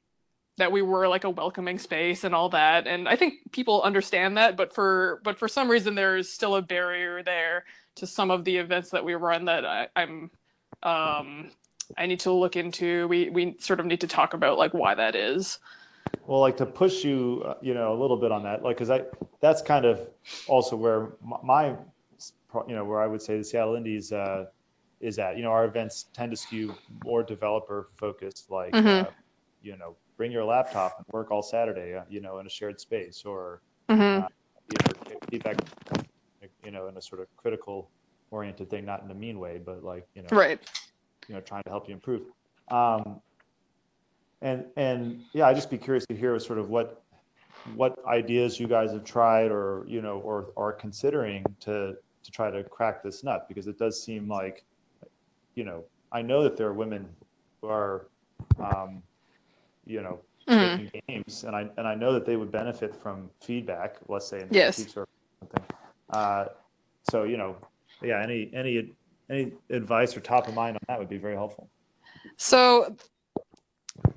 [0.58, 4.38] that we were like a welcoming space and all that and I think people understand
[4.38, 8.44] that but for but for some reason there's still a barrier there to some of
[8.44, 10.32] the events that we run that I, I'm
[10.84, 11.52] um
[11.98, 14.96] I need to look into we we sort of need to talk about like why
[14.96, 15.60] that is
[16.26, 18.89] Well, like to push you, uh, you know, a little bit on that, like, because
[18.89, 19.02] I,
[19.42, 20.08] that's kind of
[20.48, 21.10] also where
[21.44, 21.76] my,
[22.68, 24.46] you know, where I would say the Seattle Indies uh,
[25.02, 25.36] is at.
[25.38, 29.06] You know, our events tend to skew more developer focused, like, Mhm.
[29.06, 29.12] uh,
[29.62, 32.80] you know, bring your laptop and work all Saturday, uh, you know, in a shared
[32.80, 34.28] space, or Mhm.
[34.69, 35.58] you know, feedback,
[36.63, 37.91] you know, in a sort of critical
[38.32, 40.60] oriented thing, not in a mean way, but like, you know, right
[41.28, 42.21] you know, trying to help you improve.
[42.69, 43.21] Um,
[44.41, 47.04] and and yeah, I'd just be curious to hear sort of what
[47.76, 52.52] what ideas you guys have tried or you know or are considering to to try
[52.52, 54.65] to crack this nut because it does seem like
[55.56, 57.08] you know I know that there are women
[57.62, 58.08] who are
[58.60, 59.02] um,
[59.86, 60.89] you know Mhm.
[61.08, 64.50] games and I and I know that they would benefit from feedback let's say in
[64.50, 64.76] the Yes.
[64.76, 65.06] critiques or
[65.39, 65.63] something
[66.10, 66.46] uh,
[67.04, 67.56] so you know
[68.02, 68.91] yeah any any
[69.30, 71.69] any advice or top of mind on that would be very helpful
[72.38, 72.96] So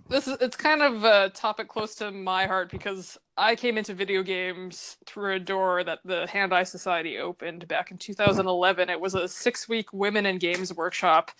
[0.08, 3.92] this is it's kind of a topic close to my heart because I came into
[3.94, 8.88] video games through a door that the Hand Eye Society opened back in 2011.
[8.88, 11.32] It was a six-week women in games workshop.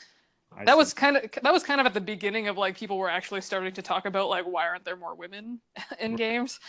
[0.53, 0.79] I That see.
[0.79, 3.41] was kind of that was kind of at the beginning of like people were actually
[3.41, 5.61] starting to talk about like why aren't there more women
[6.01, 6.61] in games,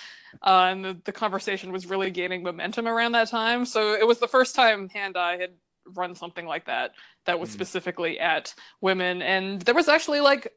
[0.41, 3.65] uh, and the, the conversation was really gaining momentum around that time.
[3.65, 5.51] So it was the first time Hand Eye had
[5.95, 6.91] run something like that
[7.25, 7.53] that was Mhm.
[7.53, 10.53] specifically at women, and there was actually like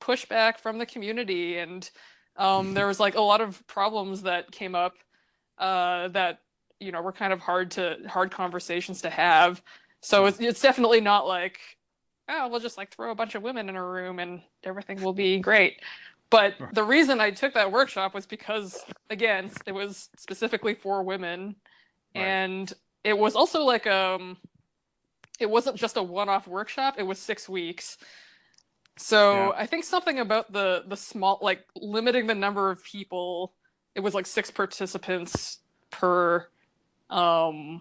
[0.00, 1.90] pushback from the community and
[2.36, 4.94] um, there was like a lot of problems that came up
[5.58, 6.40] uh, that
[6.80, 9.62] you know were kind of hard to hard conversations to have
[10.02, 11.60] so it's, it's definitely not like
[12.28, 15.12] oh we'll just like throw a bunch of women in a room and everything will
[15.12, 15.80] be great.
[16.30, 21.56] But the reason i took that workshop was because again it was specifically for women.
[22.16, 22.22] Right.
[22.24, 24.36] and it was also like um
[25.40, 27.98] it wasn't just a one-off workshop it was six weeks.
[28.96, 29.52] So Yeah.
[29.56, 33.52] i think something about the the small like limiting the number of people
[33.94, 35.58] it was like six participants
[35.90, 36.48] per
[37.10, 37.80] um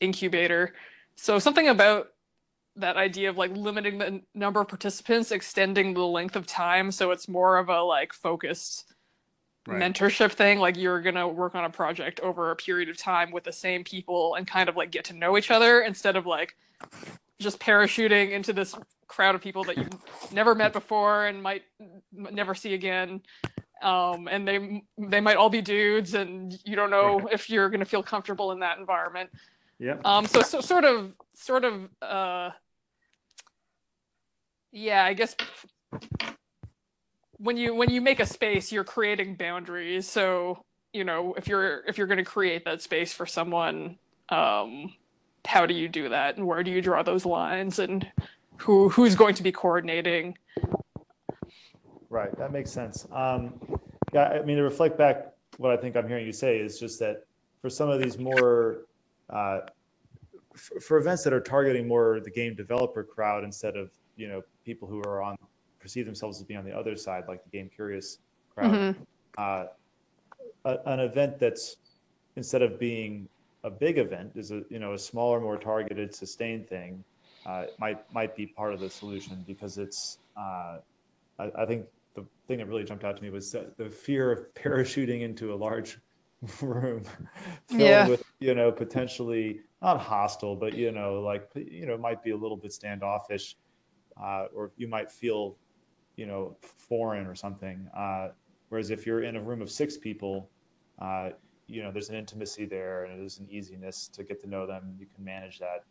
[0.00, 0.74] incubator.
[1.14, 2.08] So something about
[2.76, 7.10] that idea of like limiting the number of participants, extending the length of time, so
[7.10, 8.92] it's more of a like focused
[9.64, 9.80] Right.
[9.80, 10.58] mentorship thing.
[10.58, 13.84] Like you're gonna work on a project over a period of time with the same
[13.84, 16.56] people and kind of like get to know each other instead of like
[17.38, 18.74] just parachuting into this
[19.06, 21.62] crowd of people that you've never met before and might
[22.10, 23.20] never see again.
[23.82, 27.84] Um, and they they might all be dudes, and you don't know if you're gonna
[27.84, 29.30] feel comfortable in that environment.
[29.78, 30.06] Yep.
[30.06, 32.50] Um, so, so sort of, sort of, uh,
[34.70, 35.36] yeah, I guess
[37.38, 40.08] when you when you make a space, you're creating boundaries.
[40.08, 44.94] So you know, if you're if you're going to create that space for someone, um,
[45.44, 48.06] how do you do that, and where do you draw those lines, and
[48.58, 50.38] who who's going to be coordinating?
[52.08, 53.06] Right, that makes sense.
[53.10, 53.54] Um,
[54.12, 56.98] yeah, I mean, to reflect back, what I think I'm hearing you say is just
[57.00, 57.24] that
[57.60, 58.82] for some of these more,
[59.32, 59.60] uh,
[60.54, 64.42] f- for events that are targeting more the game developer crowd instead of, you know,
[64.64, 65.36] people who are on,
[65.80, 68.18] perceive themselves as being on the other side, like the game curious
[68.54, 68.96] crowd, Mhm.
[69.38, 69.64] uh,
[70.64, 71.76] a, an event that's
[72.36, 73.28] instead of being
[73.64, 77.02] a big event is a you know a smaller, more targeted, sustained thing
[77.46, 80.78] uh, might might be part of the solution because it's uh,
[81.38, 84.30] I, I think the thing that really jumped out to me was the, the fear
[84.30, 85.98] of parachuting into a large
[86.62, 87.04] room
[87.68, 88.08] filled Yeah.
[88.08, 92.36] with you know potentially not hostile but you know like you know might be a
[92.36, 93.56] little bit standoffish
[94.22, 95.56] uh, or you might feel
[96.16, 98.28] you know foreign or something uh,
[98.68, 100.50] whereas if you're in a room of six people
[101.00, 101.30] uh,
[101.66, 104.94] you know there's an intimacy there and there's an easiness to get to know them
[104.98, 105.84] you can manage that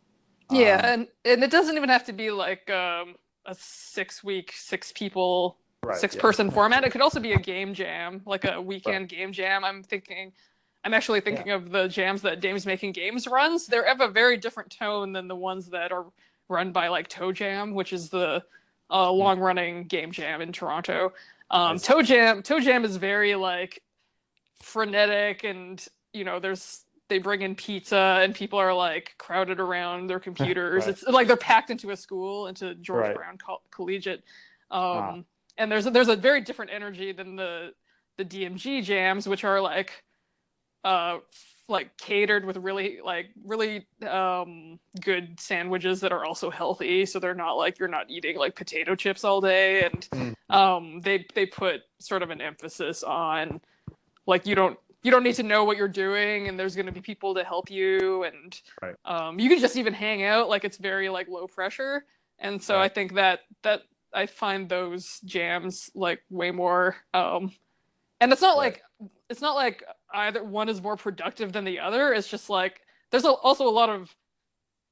[0.50, 4.52] Yeah, Um, and and it doesn't even have to be like um, a six week,
[4.54, 6.20] six people right, six yeah.
[6.20, 6.84] person format.
[6.84, 9.64] It could also be a game jam, like a weekend game jam.
[9.64, 10.32] I'm thinking,
[10.84, 13.66] I'm actually thinking of the jams that Dames Making Games runs.
[13.66, 16.06] They have a very different tone than the ones that are
[16.48, 18.42] run by like TOJam, which is the
[18.90, 21.12] uh, long running game jam in Toronto.
[21.50, 21.76] Um.
[21.76, 23.82] TOJam, Toe Jam is very like
[24.60, 30.06] frenetic, and you know, there's they bring in pizza and people are like crowded around
[30.08, 30.84] their computers.
[30.86, 30.90] Right.
[30.90, 33.16] It's like they're packed into a school, into George Right.
[33.16, 34.22] Brown Col- Collegiate.
[34.70, 35.18] Um, Ah.
[35.58, 37.72] and there's a, there's a very different energy than the
[38.16, 40.02] the DMG jams, which are like
[40.84, 41.18] uh
[41.68, 47.34] like catered with really like really um good sandwiches that are also healthy so they're
[47.34, 50.34] not like you're not eating like potato chips all day and Mm.
[50.50, 53.60] um they they put sort of an emphasis on
[54.26, 56.92] like you don't you don't need to know what you're doing and there's going to
[56.92, 58.94] be people to help you and Right.
[59.04, 62.04] um you can just even hang out like it's very like low pressure
[62.40, 62.84] and so Right.
[62.84, 67.52] i think that that i find those jams like way more um
[68.20, 68.74] and it's not Right.
[69.00, 69.82] like it's not like
[70.14, 73.70] either one is more productive than the other it's just like there's a, also a
[73.70, 74.14] lot of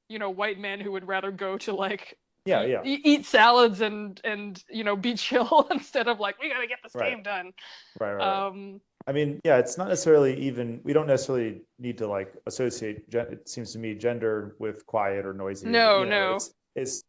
[0.09, 3.81] you know white men who would rather go to like yeah yeah e- eat salads
[3.81, 7.11] and and you know be chill instead of like we gotta get this Right.
[7.11, 7.51] game done
[7.99, 8.47] right right, right.
[8.47, 13.05] um I mean, yeah, it's not necessarily even, we don't necessarily need to like associate,
[13.11, 15.69] it seems to me, gender with quiet or noisy.
[15.69, 16.35] No, you know, no.
[16.35, 17.03] It's, it's,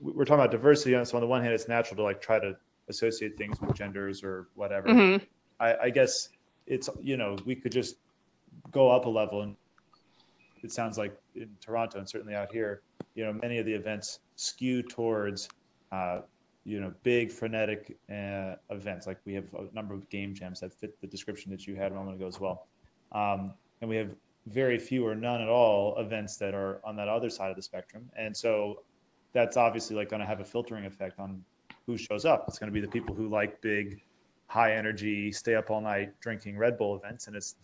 [0.00, 0.92] we're talking about diversity.
[1.04, 2.56] So on the one hand, it's natural to like try to
[2.88, 4.88] associate things with genders or whatever.
[4.88, 5.20] mhm.
[5.60, 6.30] I, I guess
[6.70, 7.96] it's, you know, we could just
[8.70, 9.56] go up a level and
[10.62, 12.82] it sounds like in Toronto and certainly out here,
[13.14, 15.48] you know, many of the events skew towards,
[15.90, 16.20] uh,
[16.64, 19.06] you know, big frenetic uh, events.
[19.06, 21.90] Like we have a number of game jams that fit the description that you had
[21.90, 22.68] a moment ago as well.
[23.12, 24.10] Um, and we have
[24.46, 27.62] very few or none at all events that are on that other side of the
[27.62, 28.08] spectrum.
[28.16, 28.82] And so
[29.32, 31.42] that's obviously like going to have a filtering effect on
[31.86, 32.44] who shows up.
[32.46, 34.02] It's going to be the people who like big,
[34.50, 37.54] high energy, stay up all night drinking Red Bull events, and it's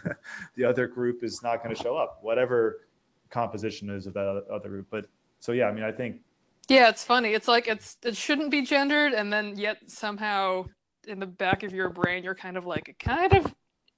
[0.56, 2.86] the other group is not going to show up, whatever
[3.28, 4.86] composition is of that other group.
[4.90, 5.04] But
[5.38, 6.22] so yeah, I mean, I think
[6.70, 7.34] yeah it's funny.
[7.34, 10.64] It's like it's it shouldn't be gendered and then yet somehow
[11.06, 13.54] in the back of your brain you're kind of like it kind of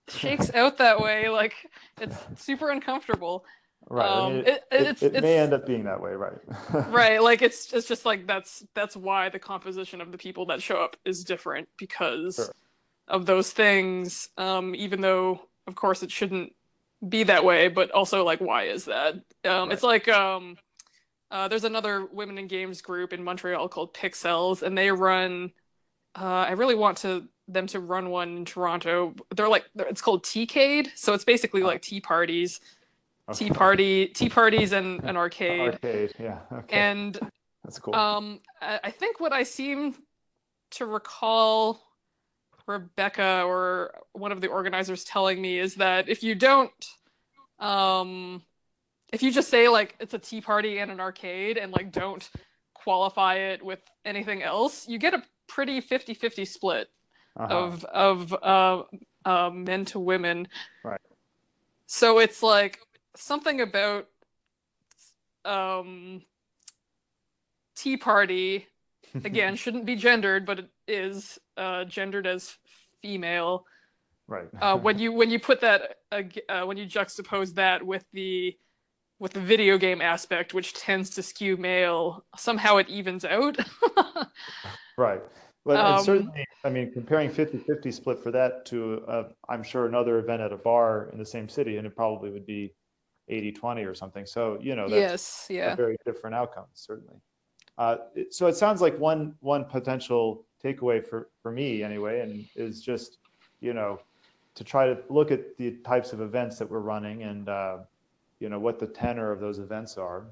[0.09, 1.29] shakes out that way.
[1.29, 1.55] Like
[2.01, 3.45] it's super uncomfortable
[3.89, 4.15] right.
[4.15, 6.39] I mean, Um, it, it- it, it may end up being that way, right?
[6.85, 10.61] right like it's it's just like that's that's why the composition of the people that
[10.61, 12.53] show up is different because Sure.
[13.09, 16.53] of those things um even though of course it shouldn't
[17.09, 19.15] be that way but also like why is that
[19.45, 20.57] um it's like um
[21.31, 25.53] uh, there's another women in games group in montreal called Pixelles and they run
[26.19, 30.03] uh, i really want to them to run one in toronto they're like they're, it's
[30.03, 32.61] called tea-cade so it's basically like tea parties
[33.33, 36.39] tea party tea parties and an arcade Arcade, yeah.
[36.53, 37.19] Okay, and
[37.65, 37.95] that's cool.
[37.95, 39.95] um, I think what I seem
[40.73, 41.81] to recall
[42.67, 46.71] Rebecca or one of the organizers telling me is that if you don't,
[47.59, 48.43] um,
[49.13, 52.29] if you just say like it's a tea party and an arcade and like don't
[52.75, 56.89] qualify it with anything else, you get a pretty 50-50 split
[57.37, 57.55] Uh-huh.
[57.55, 58.83] of of uh,
[59.25, 60.49] uh, men to women.
[60.85, 61.01] Right.
[61.87, 62.79] So it's like
[63.17, 64.09] something about
[65.45, 66.23] um,
[67.77, 68.67] Tea Party
[69.25, 72.57] again shouldn't be gendered, but it is uh, gendered as
[73.01, 73.65] female.
[74.29, 74.49] right.
[74.61, 78.57] Uh, when you when you put that uh, when you juxtapose that with the
[79.19, 83.57] with the video game aspect, which tends to skew male, somehow it evens out.
[84.99, 85.23] Right.
[85.65, 90.19] But Um, certainly, I mean, comparing 50-50 split for that to, uh, I'm sure another
[90.19, 92.75] event at a bar in the same city, and it probably would be
[93.31, 94.27] 80-20 or something.
[94.27, 95.75] So, you know, that's yes, a yeah.
[95.75, 97.17] very different outcome, certainly.
[97.79, 97.97] Uh,
[98.31, 103.19] so it sounds like one one potential takeaway for for me anyway, and is just,
[103.61, 103.99] you know,
[104.55, 107.79] to try to look at the types of events that we're running and, uh,
[108.41, 110.27] you know, what the tenor of those events are,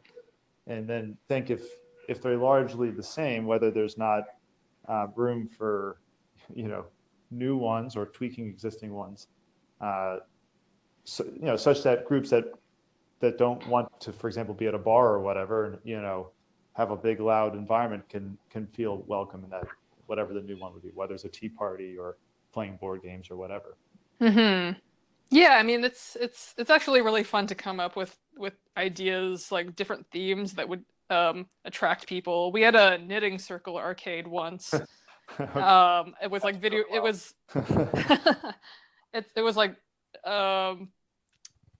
[0.66, 1.62] and then think if
[2.08, 4.24] if they're largely the same, whether there's not
[4.88, 6.00] uh, room for,
[6.54, 6.84] you know,
[7.30, 9.28] new ones or tweaking existing ones.
[9.80, 10.18] Uh,
[11.04, 12.44] so, you know, such that groups that
[13.20, 16.30] that don't want to, for example, be at a bar or whatever, and you know,
[16.74, 19.66] have a big loud environment can can feel welcome in that
[20.06, 22.16] whatever the new one would be, whether it's a tea party or
[22.52, 23.76] playing board games or whatever.
[24.20, 24.72] hmm
[25.30, 29.52] Yeah, I mean it's it's it's actually really fun to come up with with ideas
[29.52, 32.52] like different themes that would um, attract people.
[32.52, 34.82] We had a knitting circle arcade once.
[35.58, 36.84] um, it was like video.
[36.92, 37.34] It was
[39.12, 39.76] it it was like
[40.24, 40.90] um,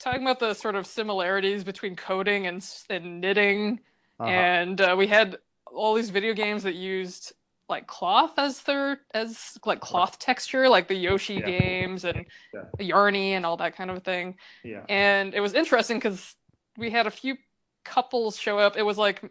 [0.01, 3.80] talking about the sort of similarities between coding and and knitting,
[4.18, 4.30] Uh-huh.
[4.30, 7.32] and uh, we had all these video games that used
[7.68, 11.46] like cloth as their as like cloth texture, like the Yoshi Yeah.
[11.46, 12.64] games and Yeah.
[12.80, 14.36] Yarny and all that kind of thing.
[14.64, 14.84] yeah.
[14.88, 16.34] And it was interesting because
[16.76, 17.36] we had a few
[17.84, 18.76] couples show up.
[18.76, 19.22] It was like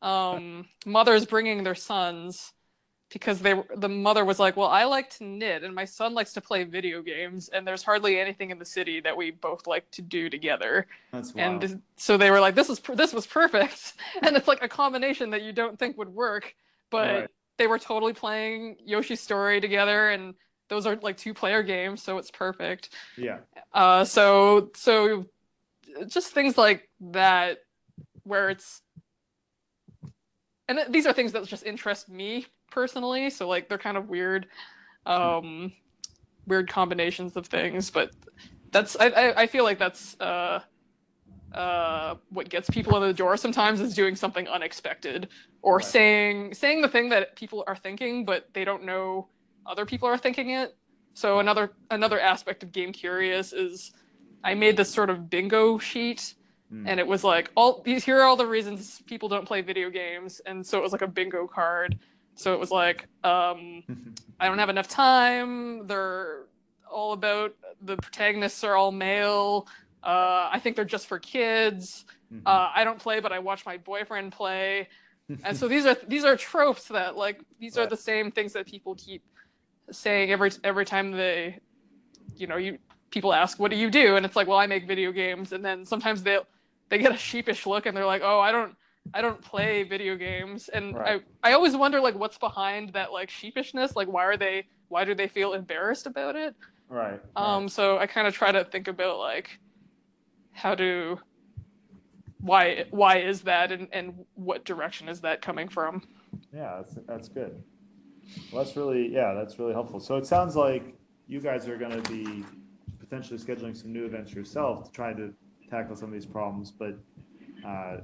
[0.00, 2.52] um, mothers bringing their sons
[3.12, 6.32] because they the mother was like, "Well, I like to knit, and my son likes
[6.34, 9.90] to play video games, and there's hardly anything in the city that we both like
[9.92, 11.64] to do together." That's wild.
[11.64, 15.30] And so they were like, "This is this was perfect," and it's like a combination
[15.30, 16.54] that you don't think would work,
[16.90, 17.28] but Right.
[17.58, 20.34] they were totally playing Yoshi's Story together, and
[20.68, 22.90] those are like two player games, so it's perfect.
[23.16, 23.38] yeah.
[23.72, 25.26] Uh, so so
[26.08, 27.58] just things like that,
[28.24, 28.80] where it's,
[30.68, 33.30] and these are things that just interest me personally.
[33.30, 34.46] So like they're kind of weird,
[35.06, 35.72] um,
[36.46, 38.10] weird combinations of things, but
[38.72, 40.60] that's I I, I feel like that's uh.
[41.52, 45.28] Uh, what gets people in the door sometimes is doing something unexpected
[45.60, 45.84] or Right.
[45.84, 49.28] saying saying the thing that people are thinking but they don't know
[49.66, 50.74] other people are thinking it
[51.14, 53.92] so another another aspect of game curious is
[54.42, 56.34] i made this sort of bingo sheet
[56.72, 56.88] Mm.
[56.88, 59.90] and it was like all these here are all the reasons people don't play video
[59.90, 61.98] games and so it was like a bingo card
[62.34, 63.82] so it was like um
[64.40, 65.86] i don't have enough time.
[65.86, 66.44] They're
[66.90, 69.66] all about the protagonists are all male.
[70.02, 72.04] Uh, i think they're just for kids.
[72.32, 72.42] Mhm.
[72.46, 74.88] uh, i don't play but i watch my boyfriend play.
[75.44, 78.66] And so these are these are tropes that like these are the same things that
[78.66, 79.22] people keep
[79.90, 81.58] saying every every time they
[82.36, 82.78] you know you
[83.10, 84.16] people ask what do you do?
[84.16, 85.52] And it's like well i make video games.
[85.52, 86.38] And then sometimes they
[86.88, 88.74] they get a sheepish look and they're like oh i don't
[89.14, 91.22] i don't play video games and Right.
[91.44, 95.04] i i always wonder like what's behind that like sheepishness like why are they why
[95.04, 96.54] do they feel embarrassed about it
[96.88, 97.12] right.
[97.12, 97.20] right.
[97.36, 99.58] um so i kind of try to think about like
[100.52, 101.18] how to
[102.40, 106.02] why why is that and and what direction is that coming from
[106.52, 107.62] Yeah, that's, that's good.
[108.50, 110.00] Well, that's really, yeah, that's really helpful.
[110.00, 110.94] So it sounds like
[111.26, 112.44] you guys are going to be
[112.98, 115.32] potentially scheduling some new events yourself to try to
[115.70, 116.70] tackle some of these problems.
[116.70, 116.94] But
[117.66, 117.98] uh,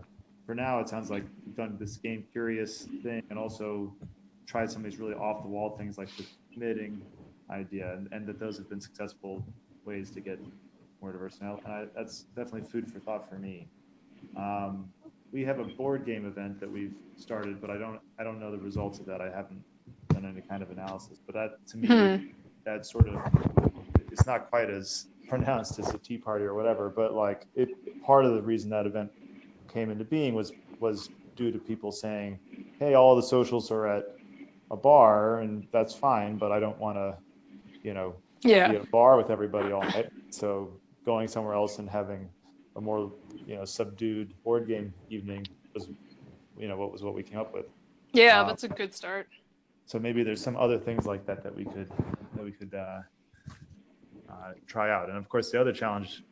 [0.49, 3.95] for now, it sounds like you've done this game curious thing and also
[4.47, 6.25] tried some of these really off the wall things like the
[6.57, 7.03] knitting
[7.51, 9.45] idea, and, and that those have been successful
[9.85, 10.41] ways to get
[11.03, 11.37] more diverse.
[11.43, 13.69] Now, and I, that's definitely food for thought for me.
[14.39, 14.91] Um,
[15.33, 18.51] we have a board game event that we've started, but I don't I don't know
[18.51, 19.21] the results of that.
[19.21, 19.63] I haven't
[20.09, 21.19] done any kind of analysis.
[21.27, 22.27] But that to me, Hmm.
[22.65, 23.21] that sort of
[24.11, 26.89] it's not quite as pronounced as a tea party or whatever.
[26.89, 27.69] But like it,
[28.03, 29.11] part of the reason that event
[29.69, 32.41] came into being was was due to people saying,
[32.79, 34.05] "Hey, all the socials are at
[34.71, 37.19] a bar, and that's fine, but I don't want to,
[37.83, 40.07] you know, yeah be at a bar with everybody all night.
[40.31, 42.29] So going somewhere else and having
[42.77, 43.13] a more,
[43.47, 45.89] you know, subdued board game evening was,
[46.59, 47.67] you know, what was what we came up with.
[48.13, 49.29] yeah uh, that's a good start
[49.87, 51.91] So maybe there's some other things like that that we could
[52.35, 53.01] that we could uh,
[54.31, 55.09] uh, try out.
[55.09, 56.23] And of course, the other challenge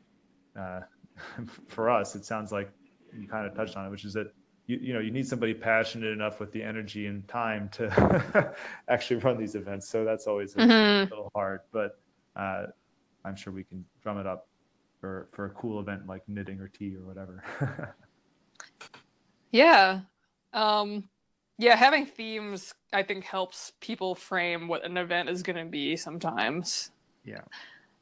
[0.58, 0.80] uh,
[1.68, 2.70] for us, it sounds like
[3.18, 4.32] you kind of touched on it, which is that
[4.66, 8.54] you you know you need somebody passionate enough with the energy and time to
[8.88, 9.88] actually run these events.
[9.88, 11.10] So that's always a Mhm.
[11.10, 12.00] little hard, but
[12.36, 12.66] uh,
[13.24, 14.48] I'm sure we can drum it up
[15.00, 17.42] for for a cool event like knitting or tea or whatever.
[19.52, 20.00] Yeah.
[20.52, 21.08] Um,
[21.58, 25.96] yeah, having themes I think helps people frame what an event is going to be
[25.96, 26.90] sometimes.
[27.24, 27.40] Yeah.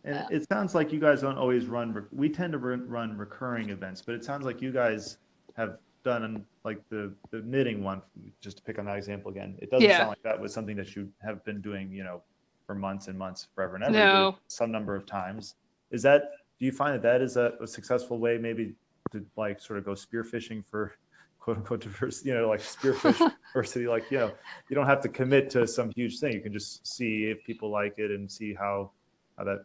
[0.05, 0.27] And Yeah.
[0.31, 4.03] it sounds like you guys don't always run, we tend to run, run recurring events,
[4.03, 5.19] but it sounds like you guys
[5.57, 8.03] have done like the, the knitting one,
[8.43, 9.57] just to pick on that example again.
[9.63, 9.97] It doesn't Yeah.
[9.99, 12.23] sound like that was something that you have been doing, you know,
[12.67, 13.95] for months and months, forever and ever.
[13.95, 14.37] No.
[14.49, 15.55] Some number of times.
[15.91, 16.23] Is that,
[16.59, 18.75] do you find that that is a, a successful way maybe
[19.13, 20.93] to like sort of go spearfishing for
[21.39, 23.19] quote unquote diversity, you know, like spearfish
[23.55, 24.33] diversity, like, you know,
[24.69, 26.33] you don't have to commit to some huge thing.
[26.33, 28.93] You can just see if people like it and see how,
[29.39, 29.65] how that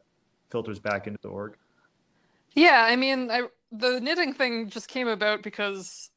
[0.49, 1.55] filters back into the org.
[2.55, 6.09] Yeah, I mean, I the knitting thing just came about because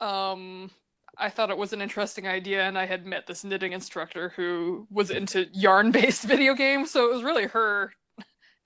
[0.00, 0.70] um
[1.16, 4.86] I thought it was an interesting idea and I had met this knitting instructor who
[4.90, 7.92] was into yarn-based video games, so it was really her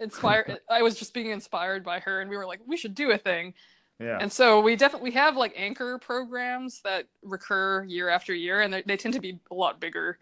[0.01, 3.11] inspired I was just being inspired by her and we were like, we should do
[3.11, 3.55] a thing.
[3.99, 4.19] Yeah.
[4.21, 8.73] And so we definitely we have like anchor programs that recur year after year and
[8.73, 10.19] they, they tend to be a lot bigger.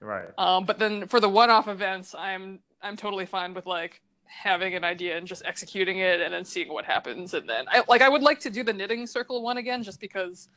[0.00, 0.28] right.
[0.38, 4.84] Um, but then for the one-off events, I'm I'm totally fine with like having an
[4.84, 7.34] idea and just executing it and then seeing what happens.
[7.34, 10.00] And then I like I would like to do the knitting circle one again just
[10.00, 10.48] because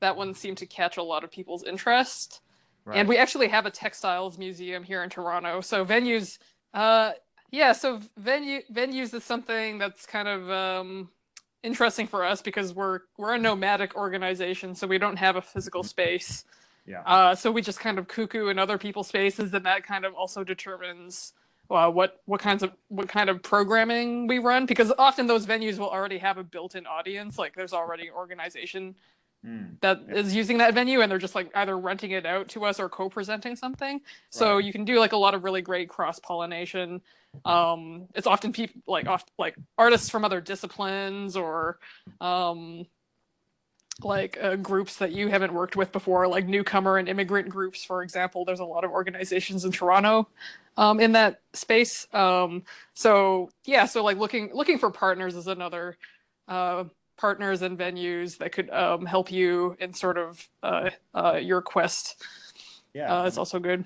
[0.00, 2.40] that one seemed to catch a lot of people's interest.
[2.84, 2.98] Right.
[2.98, 5.60] And we actually have a textiles museum here in Toronto.
[5.60, 6.38] So venues,
[6.72, 7.12] uh,
[7.50, 7.72] yeah.
[7.72, 11.10] So venue venues is something that's kind of um,
[11.62, 15.82] interesting for us because we're we're a nomadic organization, so we don't have a physical
[15.82, 16.44] space.
[16.86, 17.02] yeah.
[17.02, 20.14] Uh, so we just kind of cuckoo in other people's spaces, and that kind of
[20.14, 21.34] also determines
[21.70, 24.66] uh, what what kinds of what kind of programming we run.
[24.66, 28.94] Because often those venues will already have a built-in audience, like there's already an organization
[29.46, 29.78] Mm.
[29.82, 30.16] that Yeah.
[30.16, 32.88] is using that venue, and they're just like either renting it out to us or
[32.88, 34.00] co-presenting something.
[34.30, 37.00] So you can do like a lot of really great cross-pollination.
[37.44, 41.78] Um, it's often people like off like artists from other disciplines or
[42.20, 42.84] um,
[44.02, 48.02] like uh, groups that you haven't worked with before, like newcomer and immigrant groups, for
[48.02, 48.44] example.
[48.44, 50.28] There's a lot of organizations in Toronto
[50.76, 52.06] um, in that space.
[52.12, 52.62] Um,
[52.94, 55.96] so yeah, so like looking looking for partners is another
[56.46, 56.84] uh,
[57.16, 62.22] partners and venues that could um, help you in sort of uh, uh, your quest.
[62.94, 63.12] Yeah.
[63.22, 63.84] Uh, it's also good.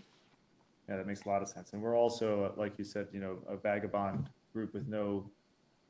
[0.88, 1.72] yeah, that makes a lot of sense.
[1.72, 5.24] And we're also, like you said, you know, a vagabond group with no,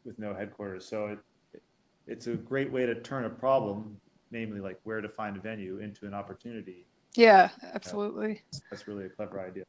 [0.04, 0.86] with no headquarters.
[0.86, 1.18] So it,
[1.54, 1.62] it,
[2.06, 3.96] it's a great way to turn a problem,
[4.32, 6.86] namely like where to find a venue, into an opportunity.
[7.14, 8.42] Yeah, absolutely.
[8.70, 9.64] That's really a clever idea.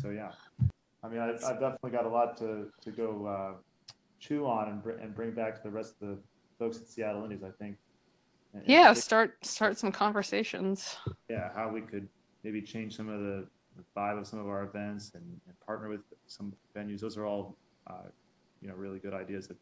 [0.00, 0.30] So yeah,
[1.02, 4.82] I mean, I, I've definitely got a lot to to go uh, chew on and
[4.82, 6.18] br- and bring back to the rest of the
[6.58, 7.42] folks at Seattle Indies.
[7.42, 7.76] I think.
[8.54, 10.96] And- and Yeah, think- start start some conversations.
[11.28, 12.08] yeah, how we could
[12.42, 15.88] maybe change some of the, the vibe of some of our events and, and partner
[15.88, 17.00] with some venues.
[17.00, 17.54] Those are all,
[17.86, 18.08] uh,
[18.62, 19.56] you know, really good ideas that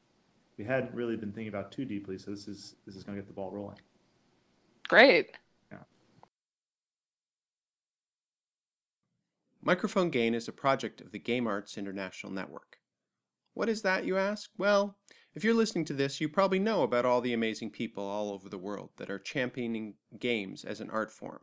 [0.57, 2.17] we hadn't really been thinking about too deeply.
[2.19, 3.77] So this is this is going to get the ball rolling.
[4.89, 5.31] Great.
[9.61, 12.79] Microphone Gain is a project of the Game Arts International Network.
[13.53, 14.49] What is that, you ask?
[14.57, 14.97] Well,
[15.35, 18.49] if you're listening to this, you probably know about all the amazing people all over
[18.49, 21.41] the world that are championing games as an art form.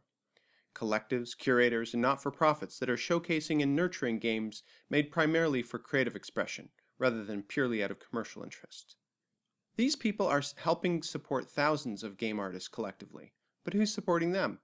[0.74, 5.78] Collectives, curators, and not for profits that are showcasing and nurturing games made primarily for
[5.78, 8.96] creative expression rather than purely out of commercial interest.
[9.78, 13.34] These people are helping support thousands of game artists collectively,
[13.66, 14.60] but who's supporting them?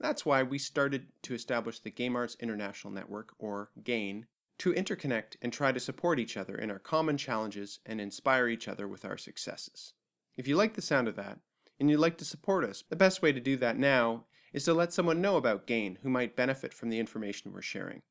[0.00, 4.26] That's why we started to establish the Game Arts International Network, or GAIN,
[4.58, 8.68] to interconnect and try to support each other in our common challenges and inspire each
[8.68, 9.92] other with our successes.
[10.36, 11.40] If you like the sound of that,
[11.78, 14.72] and you'd like to support us, the best way to do that now is to
[14.72, 18.02] let someone know about GAIN who might benefit from the information we're sharing.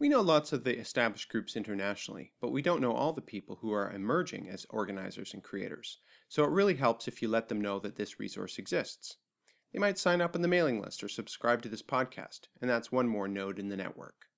[0.00, 3.58] We know lots of the established groups internationally, but we don't know all the people
[3.60, 7.60] who are emerging as organizers and creators, so it really helps if you let them
[7.60, 9.18] know that this resource exists.
[9.74, 12.90] They might sign up on the mailing list or subscribe to this podcast, and that's
[12.90, 14.29] one more node in the network.